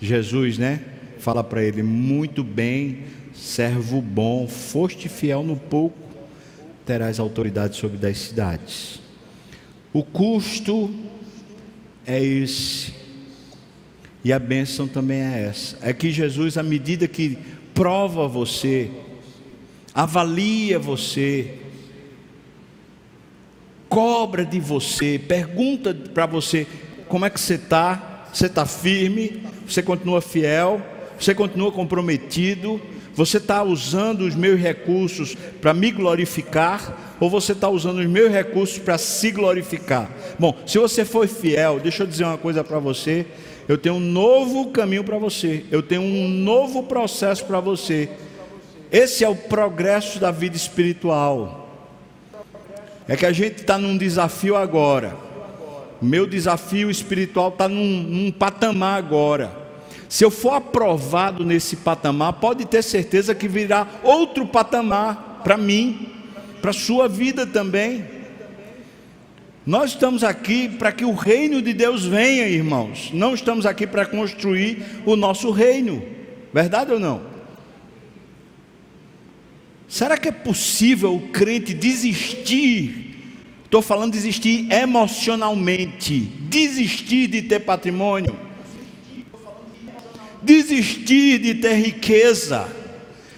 [0.00, 0.80] Jesus, né?
[1.18, 5.96] Fala para ele: Muito bem, servo bom, foste fiel no pouco,
[6.84, 9.00] terás autoridade sobre dez cidades.
[9.92, 10.92] O custo
[12.04, 12.92] é esse,
[14.24, 15.78] e a bênção também é essa.
[15.80, 17.38] É que Jesus, à medida que
[17.72, 18.90] prova você,
[19.94, 21.54] avalia você,
[23.88, 26.66] cobra de você, pergunta para você:
[27.08, 28.26] como é que você está?
[28.32, 29.42] Você está firme?
[29.66, 30.80] Você continua fiel?
[31.18, 32.80] Você continua comprometido?
[33.14, 37.16] Você está usando os meus recursos para me glorificar?
[37.18, 40.08] Ou você está usando os meus recursos para se glorificar?
[40.38, 43.26] Bom, se você for fiel, deixa eu dizer uma coisa para você.
[43.66, 45.64] Eu tenho um novo caminho para você.
[45.70, 48.08] Eu tenho um novo processo para você.
[48.92, 51.68] Esse é o progresso da vida espiritual.
[53.08, 55.27] É que a gente está num desafio agora.
[56.00, 59.52] Meu desafio espiritual está num, num patamar agora.
[60.08, 66.08] Se eu for aprovado nesse patamar, pode ter certeza que virá outro patamar para mim,
[66.62, 68.04] para a sua vida também.
[69.66, 73.10] Nós estamos aqui para que o reino de Deus venha, irmãos.
[73.12, 76.02] Não estamos aqui para construir o nosso reino.
[76.54, 77.20] Verdade ou não?
[79.86, 83.07] Será que é possível o crente desistir
[83.68, 88.34] Estou falando de desistir emocionalmente, desistir de ter patrimônio,
[90.40, 92.66] desistir de ter riqueza.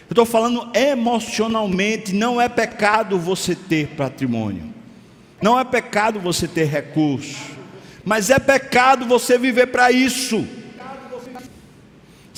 [0.08, 4.72] estou falando emocionalmente, não é pecado você ter patrimônio,
[5.42, 7.36] não é pecado você ter recursos,
[8.04, 10.46] mas é pecado você viver para isso.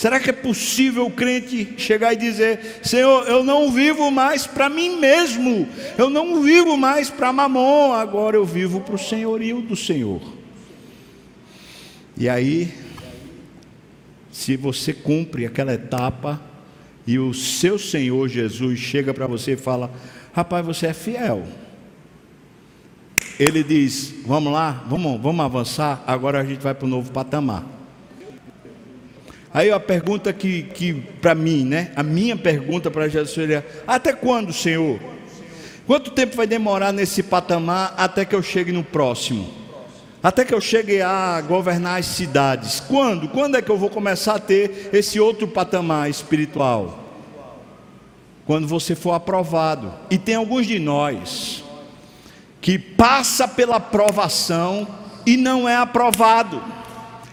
[0.02, 4.68] Será que é possível o crente chegar e dizer: Senhor, eu não vivo mais para
[4.68, 9.76] mim mesmo, eu não vivo mais para mamon, agora eu vivo para o senhorio do
[9.76, 10.20] Senhor.
[12.16, 12.74] E aí,
[14.32, 16.42] se você cumpre aquela etapa
[17.06, 19.88] e o seu Senhor Jesus chega para você e fala:
[20.32, 21.46] Rapaz, você é fiel.
[23.38, 27.81] Ele diz: Vamos lá, vamos, vamos avançar, agora a gente vai para o novo patamar.
[29.54, 31.92] Aí a pergunta que, que para mim, né?
[31.94, 34.98] A minha pergunta para Jesus é: até quando, Senhor?
[35.86, 39.52] Quanto tempo vai demorar nesse patamar até que eu chegue no próximo?
[40.22, 42.80] Até que eu chegue a governar as cidades?
[42.80, 43.28] Quando?
[43.28, 47.00] Quando é que eu vou começar a ter esse outro patamar espiritual?
[48.46, 49.92] Quando você for aprovado.
[50.08, 51.64] E tem alguns de nós
[52.60, 54.86] que passa pela aprovação
[55.26, 56.62] e não é aprovado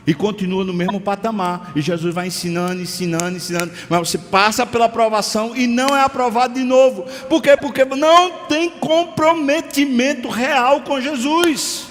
[0.09, 1.71] e continua no mesmo patamar.
[1.75, 3.71] E Jesus vai ensinando, ensinando, ensinando.
[3.87, 7.05] Mas você passa pela aprovação e não é aprovado de novo.
[7.29, 7.55] Por quê?
[7.55, 11.89] Porque não tem comprometimento real com Jesus.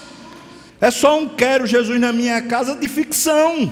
[0.80, 3.70] É só um quero Jesus na minha casa de ficção.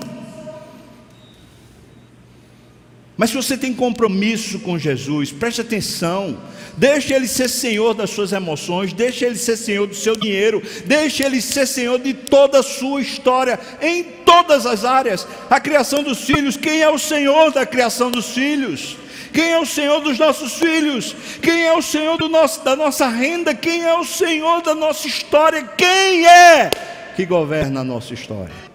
[3.17, 6.39] Mas se você tem compromisso com Jesus, preste atenção.
[6.77, 11.23] Deixe Ele ser Senhor das suas emoções, deixe Ele ser Senhor do seu dinheiro, deixe
[11.23, 15.27] Ele ser Senhor de toda a sua história, em todas as áreas.
[15.49, 18.97] A criação dos filhos, quem é o Senhor da criação dos filhos?
[19.33, 21.15] Quem é o Senhor dos nossos filhos?
[21.43, 23.55] Quem é o Senhor nosso, da nossa renda?
[23.55, 25.63] Quem é o Senhor da nossa história?
[25.77, 26.71] Quem é
[27.17, 28.66] que governa a nossa história?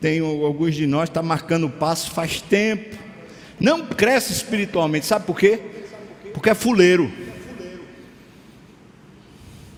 [0.00, 2.96] Tem alguns de nós está marcando passo faz tempo.
[3.58, 5.60] Não cresce espiritualmente, sabe por quê?
[6.32, 7.10] Porque é fuleiro.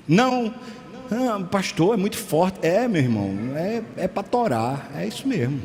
[0.07, 0.55] Não,
[1.11, 2.59] ah, pastor, é muito forte.
[2.63, 5.61] É, meu irmão, é, é para torar, é isso mesmo.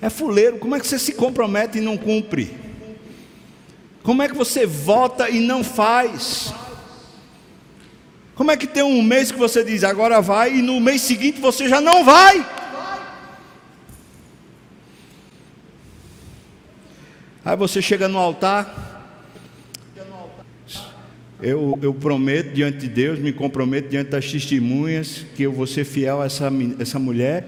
[0.00, 0.58] É fuleiro.
[0.58, 2.56] Como é que você se compromete e não cumpre?
[4.02, 6.52] Como é que você vota e não faz?
[8.34, 11.40] Como é que tem um mês que você diz agora vai e no mês seguinte
[11.40, 12.57] você já não vai?
[17.48, 19.16] Aí você chega no altar.
[21.40, 25.86] Eu, eu prometo diante de Deus, me comprometo diante das testemunhas, que eu vou ser
[25.86, 27.46] fiel a essa, essa mulher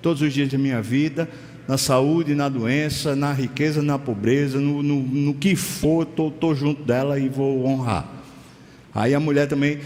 [0.00, 1.28] todos os dias da minha vida,
[1.68, 6.82] na saúde, na doença, na riqueza, na pobreza, no, no, no que for, estou junto
[6.82, 8.08] dela e vou honrar.
[8.94, 9.78] Aí a mulher também,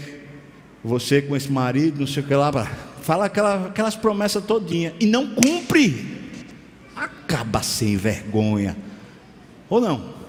[0.81, 2.49] você com esse marido, não sei o que lá,
[3.01, 6.17] fala aquela, aquelas promessas todinhas e não cumpre.
[6.95, 8.87] Acaba sem vergonha.
[9.69, 10.19] Ou não?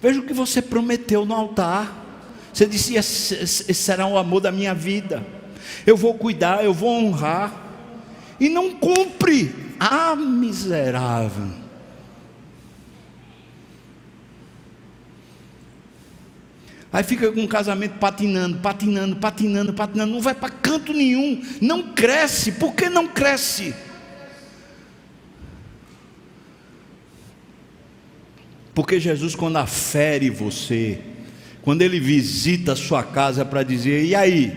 [0.00, 2.06] Veja o que você prometeu no altar.
[2.52, 5.26] Você disse: esse será o amor da minha vida.
[5.86, 7.66] Eu vou cuidar, eu vou honrar.
[8.38, 9.54] e não cumpre.
[9.80, 11.48] Ah, miserável.
[16.92, 21.92] Aí fica com um casamento patinando, patinando, patinando, patinando, não vai para canto nenhum, não
[21.92, 22.52] cresce.
[22.52, 23.74] Por que não cresce?
[28.78, 31.00] Porque Jesus, quando afere você,
[31.62, 34.52] quando ele visita a sua casa para dizer: e aí?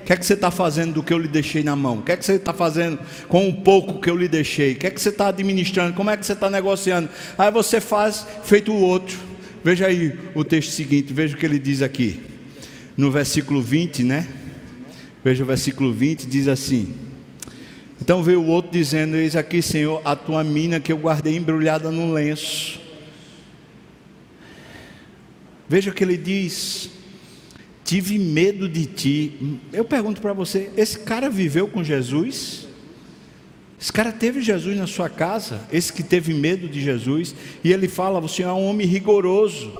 [0.00, 1.98] O que é que você está fazendo do que eu lhe deixei na mão?
[1.98, 2.98] O que é que você está fazendo
[3.28, 4.72] com o pouco que eu lhe deixei?
[4.72, 5.92] O que é que você está administrando?
[5.92, 7.10] Como é que você está negociando?
[7.36, 9.18] Aí você faz feito o outro.
[9.62, 12.22] Veja aí o texto seguinte, veja o que ele diz aqui.
[12.96, 14.26] No versículo 20, né?
[15.22, 16.94] Veja o versículo 20, diz assim:
[18.00, 21.90] Então veio o outro dizendo: Eis aqui, Senhor, a tua mina que eu guardei embrulhada
[21.90, 22.77] no lenço.
[25.68, 26.90] Veja que ele diz:
[27.84, 29.60] Tive medo de ti.
[29.72, 32.66] Eu pergunto para você: esse cara viveu com Jesus?
[33.80, 37.86] Esse cara teve Jesus na sua casa, esse que teve medo de Jesus, e ele
[37.86, 39.72] fala: Você é um homem rigoroso,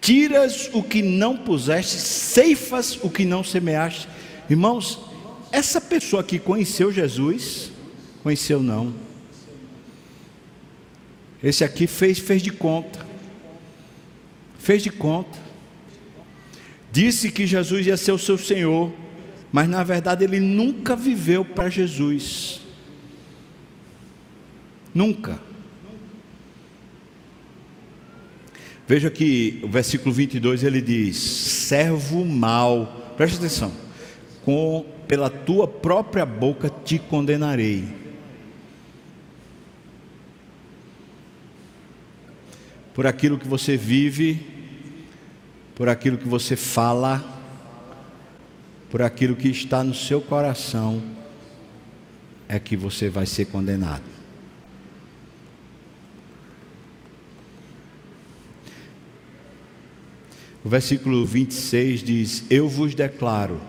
[0.00, 4.08] tiras o que não puseste, ceifas o que não semeaste.
[4.48, 5.00] Irmãos,
[5.50, 7.72] essa pessoa que conheceu Jesus,
[8.22, 8.94] conheceu não.
[11.42, 13.06] Esse aqui fez, fez de conta,
[14.60, 15.38] fez de conta,
[16.92, 18.92] disse que Jesus ia ser o seu Senhor,
[19.50, 22.60] mas na verdade ele nunca viveu para Jesus.
[24.94, 25.40] Nunca.
[28.86, 33.72] Veja que o versículo 22 ele diz: servo mau, preste atenção,
[34.44, 37.99] com, pela tua própria boca te condenarei.
[43.00, 44.46] Por aquilo que você vive,
[45.74, 47.24] por aquilo que você fala,
[48.90, 51.02] por aquilo que está no seu coração,
[52.46, 54.02] é que você vai ser condenado.
[60.62, 63.62] O versículo 26 diz: Eu vos declaro,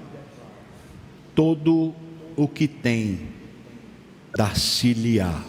[1.34, 1.95] todo
[2.36, 3.29] o que tem,
[4.36, 5.41] dar-se-lhe-á,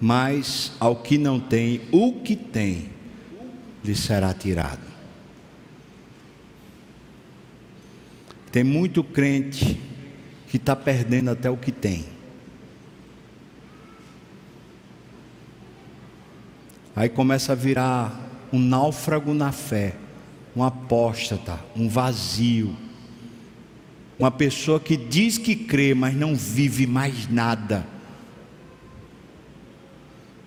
[0.00, 2.95] mas ao que não tem, o que tem,
[3.84, 4.86] lhe será tirado.
[8.50, 9.80] Tem muito crente
[10.48, 12.04] que está perdendo até o que tem.
[16.94, 18.18] Aí começa a virar
[18.52, 19.96] um náufrago na fé
[20.56, 22.74] um apóstata, um vazio,
[24.18, 27.86] uma pessoa que diz que crê, mas não vive mais nada,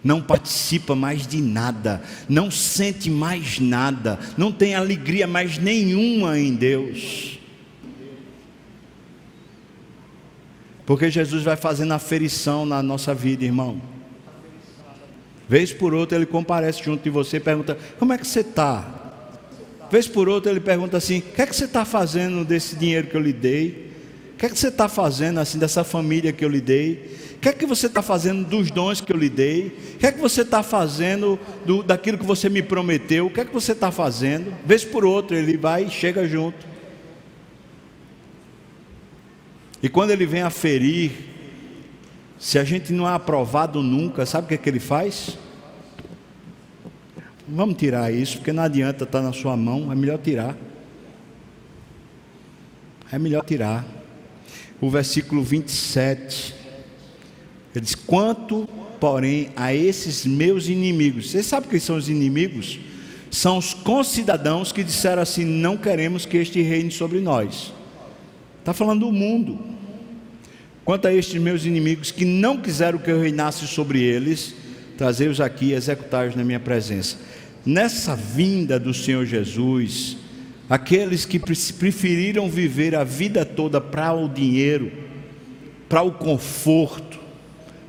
[0.04, 6.56] não participa mais de nada, não sente mais nada, não tem alegria mais nenhuma em
[6.56, 7.40] Deus.
[10.86, 13.82] Porque Jesus vai fazendo aferição na nossa vida, irmão.
[15.48, 19.00] Vez por outra ele comparece junto de você e pergunta: Como é que você está?
[19.92, 23.08] Vez por outra ele pergunta assim: o que é que você está fazendo desse dinheiro
[23.08, 23.89] que eu lhe dei?
[24.40, 27.18] Que é que você está fazendo assim dessa família que eu lhe dei?
[27.36, 29.68] O que é que você está fazendo dos dons que eu lhe dei?
[29.96, 33.26] O que é que você está fazendo do, daquilo que você me prometeu?
[33.26, 34.56] O que é que você está fazendo?
[34.66, 36.66] Vez por outra ele vai e chega junto.
[39.84, 41.12] E quando ele vem a ferir,
[42.40, 45.38] se a gente não é aprovado nunca, sabe o que, é que ele faz?
[47.46, 50.56] Vamos tirar isso, porque não adianta estar tá na sua mão, é melhor tirar.
[53.12, 53.99] É melhor tirar.
[54.82, 56.54] O versículo 27,
[57.76, 58.68] ele diz: Quanto,
[59.00, 62.80] porém, a esses meus inimigos, você sabe quem são os inimigos?
[63.32, 67.74] São os concidadãos que disseram assim: Não queremos que este reine sobre nós.
[68.60, 69.60] Está falando do mundo.
[70.86, 74.56] Quanto a estes meus inimigos que não quiseram que eu reinasse sobre eles,
[74.98, 77.18] trazei-os aqui e executai-os na minha presença
[77.66, 80.18] nessa vinda do Senhor Jesus,
[80.70, 84.92] aqueles que preferiram viver a vida toda para o dinheiro,
[85.90, 87.20] para o conforto,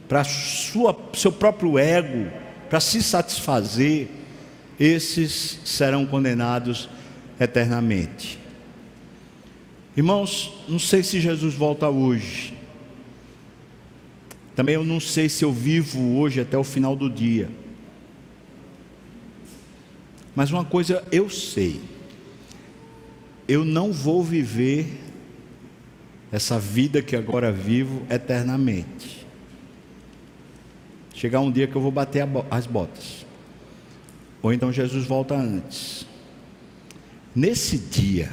[0.09, 2.31] para seu próprio ego,
[2.71, 4.09] para se satisfazer,
[4.79, 6.89] esses serão condenados
[7.39, 8.39] eternamente.
[9.95, 12.55] Irmãos, não sei se Jesus volta hoje.
[14.57, 17.51] Também eu não sei se eu vivo hoje até o final do dia.
[20.35, 21.81] Mas uma coisa eu sei:
[23.51, 24.87] eu não vou viver
[26.31, 29.27] essa vida que agora vivo eternamente.
[31.13, 33.27] Chegar um dia que eu vou bater as botas.
[34.41, 36.07] Ou então Jesus volta antes.
[37.35, 38.33] Nesse dia,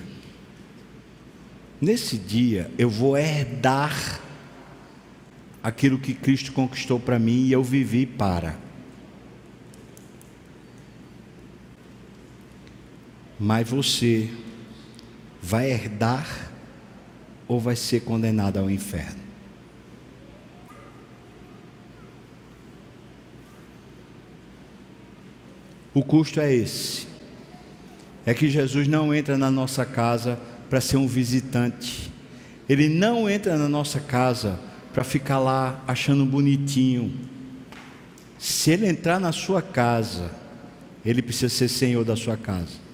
[1.82, 4.22] nesse dia eu vou herdar
[5.64, 8.56] aquilo que Cristo conquistou para mim e eu vivi para.
[13.40, 14.30] Mas você
[15.48, 16.52] vai herdar
[17.48, 19.22] ou vai ser condenado ao inferno?
[25.94, 27.08] O custo é esse.
[28.26, 30.38] É que Jesus não entra na nossa casa
[30.70, 32.12] para ser um visitante.
[32.68, 34.60] Ele não entra na nossa casa
[34.94, 37.18] para ficar lá achando bonitinho.
[38.38, 40.30] Se ele entrar na sua casa,
[41.06, 42.86] ele precisa ser senhor da sua casa.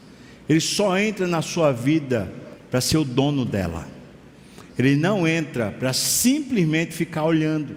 [0.48, 2.43] Ele só entra na sua vida
[2.74, 3.86] para ser o dono dela.
[4.80, 7.76] Ele não entra para simplesmente ficar olhando.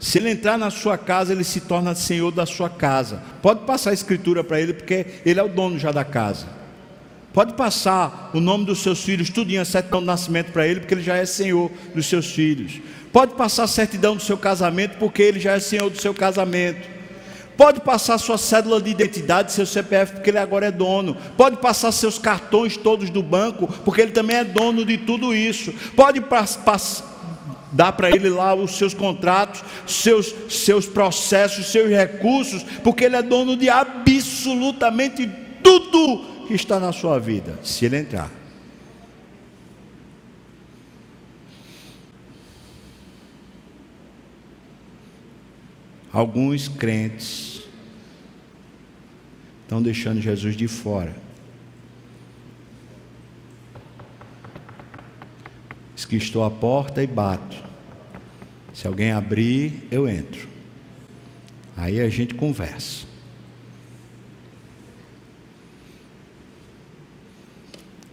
[0.00, 3.22] Se ele entrar na sua casa, ele se torna senhor da sua casa.
[3.42, 6.46] Pode passar a escritura para ele, porque ele é o dono já da casa.
[7.34, 10.94] Pode passar o nome dos seus filhos, tudo em certidão de nascimento para ele, porque
[10.94, 12.80] ele já é senhor dos seus filhos.
[13.12, 16.95] Pode passar a certidão do seu casamento, porque ele já é senhor do seu casamento.
[17.56, 21.16] Pode passar sua cédula de identidade, seu CPF, porque ele agora é dono.
[21.36, 25.72] Pode passar seus cartões todos do banco, porque ele também é dono de tudo isso.
[25.94, 26.22] Pode
[27.72, 33.22] dar para ele lá os seus contratos, seus, seus processos, seus recursos, porque ele é
[33.22, 35.28] dono de absolutamente
[35.62, 38.30] tudo que está na sua vida, se ele entrar.
[46.16, 47.60] Alguns crentes
[49.60, 51.14] estão deixando Jesus de fora.
[55.94, 57.62] Diz que estou à porta e bato.
[58.72, 60.48] Se alguém abrir, eu entro.
[61.76, 63.04] Aí a gente conversa.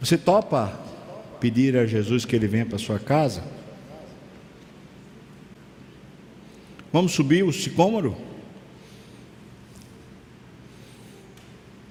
[0.01, 0.78] Você topa
[1.39, 3.53] pedir a Jesus que ele venha para sua casa?
[6.94, 8.16] Vamos subir o sicômoro?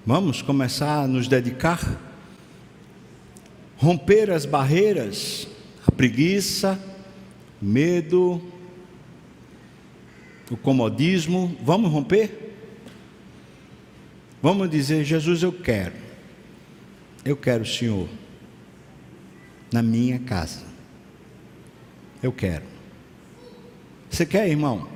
[0.06, 1.80] Vamos começar a nos dedicar?
[3.76, 5.48] Romper as barreiras,
[5.84, 6.80] a preguiça,
[7.60, 8.40] o medo,
[10.48, 12.54] o comodismo, vamos romper?
[14.40, 15.94] Vamos dizer, Jesus, eu quero.
[17.24, 18.08] Eu quero o Senhor
[19.72, 20.62] na minha casa.
[22.22, 22.70] Eu quero.
[24.08, 24.91] Você quer, irmão?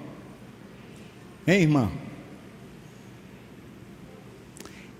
[1.47, 1.92] Hein, irmã?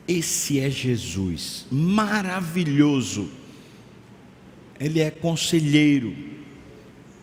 [0.07, 3.29] Esse é Jesus, maravilhoso.
[4.79, 6.15] Ele é conselheiro,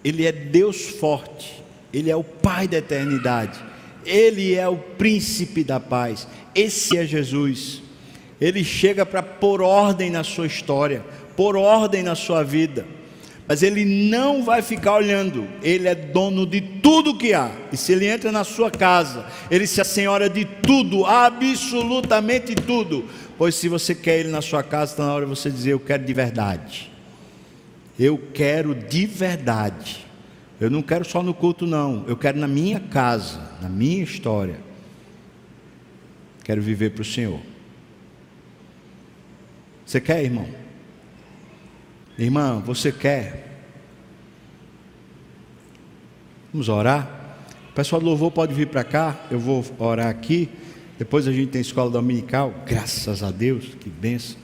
[0.04, 1.64] ele é Deus forte,
[1.94, 3.60] ele é o Pai da eternidade,
[4.06, 6.28] ele é o príncipe da paz.
[6.56, 7.84] Esse é Jesus
[8.44, 12.86] ele chega para pôr ordem na sua história, pôr ordem na sua vida.
[13.48, 17.52] Mas ele não vai ficar olhando, ele é dono de tudo que há.
[17.72, 23.06] E se ele entra na sua casa, ele se senhora de tudo, absolutamente tudo.
[23.38, 25.80] Pois se você quer ele na sua casa, está na hora de você dizer: Eu
[25.80, 26.92] quero de verdade.
[28.00, 30.06] Eu quero de verdade.
[30.60, 32.06] Eu não quero só no culto, não.
[32.08, 34.60] Eu quero na minha casa, na minha história.
[36.44, 37.40] Quero viver para o Senhor.
[39.86, 40.63] Você quer, irmão?
[42.18, 43.50] Irmã, você quer?
[46.52, 47.38] Vamos orar?
[47.72, 50.50] O pessoal do louvor pode vir para cá, eu vou orar aqui.
[50.98, 54.38] Depois a gente tem escola dominical, graças a Deus, que benção.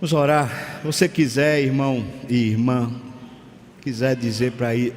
[0.00, 0.80] Vamos orar.
[0.84, 2.92] Você quiser, irmão e irmã,
[3.80, 4.52] quiser dizer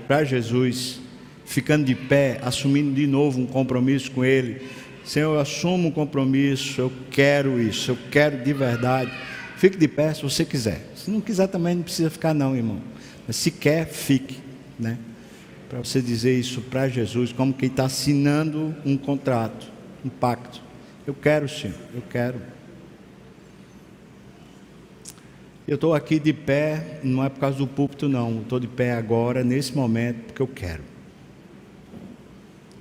[0.07, 0.99] para Jesus,
[1.43, 4.61] ficando de pé, assumindo de novo um compromisso com Ele
[5.05, 9.11] Senhor, eu assumo um compromisso, eu quero isso, eu quero de verdade.
[9.57, 10.81] Fique de pé se você quiser.
[10.95, 12.81] Se não quiser também não precisa ficar não, irmão.
[13.25, 14.39] Mas se quer, fique,
[14.77, 14.97] né?
[15.69, 19.71] Para você dizer isso para Jesus, como quem está assinando um contrato,
[20.03, 20.61] um pacto.
[21.07, 22.39] Eu quero, Senhor, eu quero.
[25.67, 28.41] Eu estou aqui de pé, não é por causa do púlpito, não.
[28.41, 30.83] Estou de pé agora, nesse momento, porque eu quero.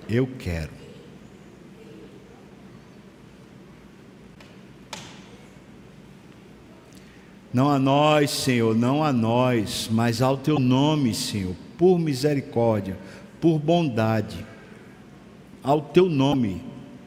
[0.09, 0.84] Eu quero.
[7.55, 12.99] Não a nós, Senhor, não a nós, mas ao teu nome, Senhor, por misericórdia,
[13.41, 14.45] por bondade,
[15.63, 16.61] ao teu nome,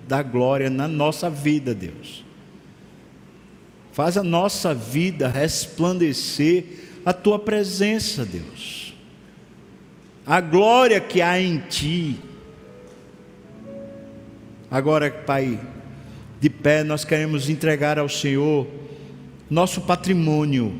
[0.07, 2.23] da glória na nossa vida, Deus.
[3.91, 6.63] Faz a nossa vida resplandecer
[7.05, 8.95] a tua presença, Deus.
[10.25, 12.17] A glória que há em ti.
[14.71, 15.59] Agora, Pai,
[16.39, 18.65] de pé nós queremos entregar ao Senhor
[19.49, 20.73] nosso patrimônio,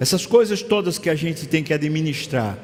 [0.00, 2.58] Essas coisas todas que a gente tem que administrar.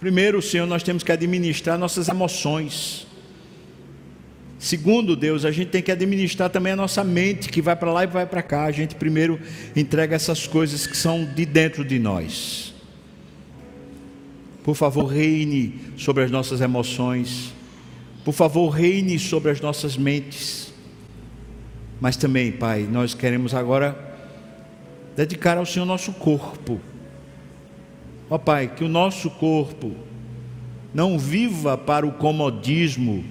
[0.00, 3.06] Primeiro, Senhor, nós temos que administrar nossas emoções.
[4.58, 8.02] Segundo, Deus, a gente tem que administrar também a nossa mente, que vai para lá
[8.02, 8.64] e vai para cá.
[8.64, 9.38] A gente primeiro
[9.76, 12.74] entrega essas coisas que são de dentro de nós.
[14.64, 17.54] Por favor, reine sobre as nossas emoções.
[18.24, 20.69] Por favor, reine sobre as nossas mentes.
[22.00, 23.96] Mas também, Pai, nós queremos agora
[25.14, 26.80] dedicar ao Senhor nosso corpo.
[28.30, 29.94] Ó Pai, que o nosso corpo
[30.94, 33.24] não viva para o comodismo,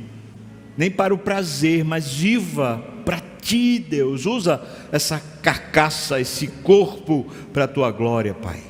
[0.77, 4.25] nem para o prazer, mas viva para ti, Deus.
[4.25, 4.61] Usa
[4.91, 8.61] essa carcaça, esse corpo para a tua glória, Pai.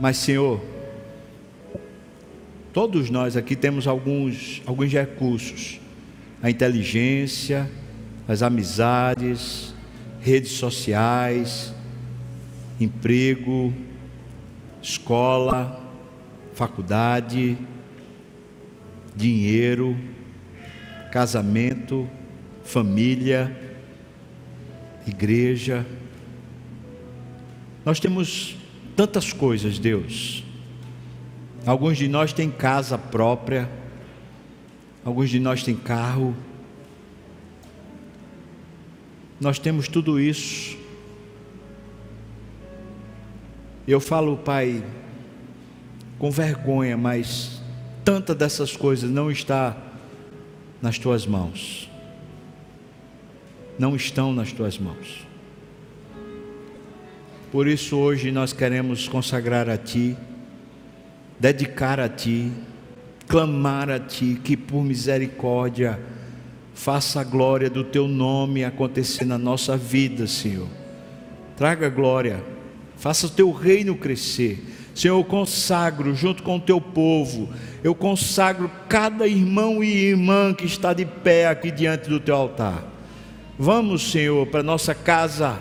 [0.00, 0.60] Mas, Senhor,
[2.72, 5.80] todos nós aqui temos alguns, alguns recursos:
[6.42, 7.70] a inteligência,
[8.28, 9.74] as amizades,
[10.20, 11.74] redes sociais,
[12.80, 13.72] emprego,
[14.82, 15.80] escola,
[16.54, 17.56] faculdade,
[19.14, 19.96] dinheiro,
[21.12, 22.08] casamento,
[22.64, 23.56] família,
[25.06, 25.86] igreja.
[27.84, 28.56] Nós temos
[28.96, 30.44] tantas coisas, Deus.
[31.64, 33.68] Alguns de nós têm casa própria,
[35.06, 36.34] alguns de nós têm carro,
[39.40, 40.76] nós temos tudo isso.
[43.86, 44.82] Eu falo, Pai,
[46.18, 47.62] com vergonha, mas
[48.04, 49.76] tanta dessas coisas não está
[50.82, 51.88] nas tuas mãos.
[53.78, 55.24] Não estão nas tuas mãos.
[57.52, 60.16] Por isso hoje nós queremos consagrar a Ti,
[61.38, 62.50] dedicar a Ti,
[63.26, 65.98] clamar a Ti, que por misericórdia
[66.76, 70.68] Faça a glória do teu nome acontecer na nossa vida, Senhor.
[71.56, 72.44] Traga glória.
[72.98, 74.62] Faça o teu reino crescer.
[74.94, 77.48] Senhor, eu consagro junto com o teu povo,
[77.82, 82.84] eu consagro cada irmão e irmã que está de pé aqui diante do teu altar.
[83.58, 85.58] Vamos, Senhor, para nossa casa.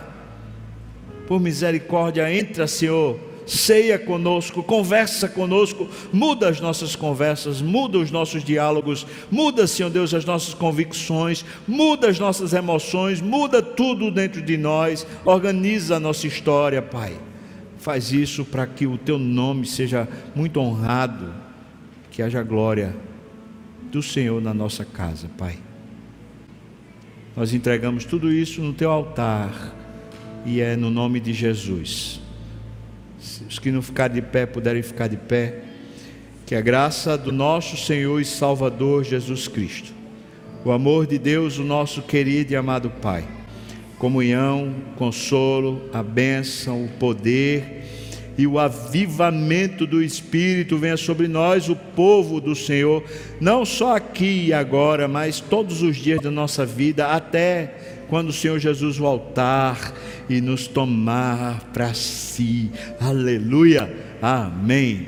[1.27, 8.43] Por misericórdia, entra, Senhor ceia conosco, conversa conosco, muda as nossas conversas, muda os nossos
[8.43, 14.57] diálogos, muda, Senhor Deus, as nossas convicções, muda as nossas emoções, muda tudo dentro de
[14.57, 17.17] nós, organiza a nossa história, Pai.
[17.77, 21.31] Faz isso para que o teu nome seja muito honrado,
[22.09, 22.95] que haja glória
[23.91, 25.57] do Senhor na nossa casa, Pai.
[27.35, 29.75] Nós entregamos tudo isso no teu altar
[30.45, 32.24] e é no nome de Jesus
[33.47, 35.61] os que não ficarem de pé puderem ficar de pé.
[36.45, 39.93] Que a graça do nosso Senhor e Salvador Jesus Cristo,
[40.63, 43.27] o amor de Deus, o nosso querido e amado Pai,
[43.97, 47.83] comunhão, consolo, a bênção, o poder
[48.37, 53.03] e o avivamento do Espírito venha sobre nós, o povo do Senhor,
[53.39, 58.33] não só aqui e agora, mas todos os dias da nossa vida, até quando o
[58.33, 59.93] Senhor Jesus voltar
[60.29, 62.71] e nos tomar para si.
[62.99, 63.93] Aleluia.
[64.21, 65.01] Amém.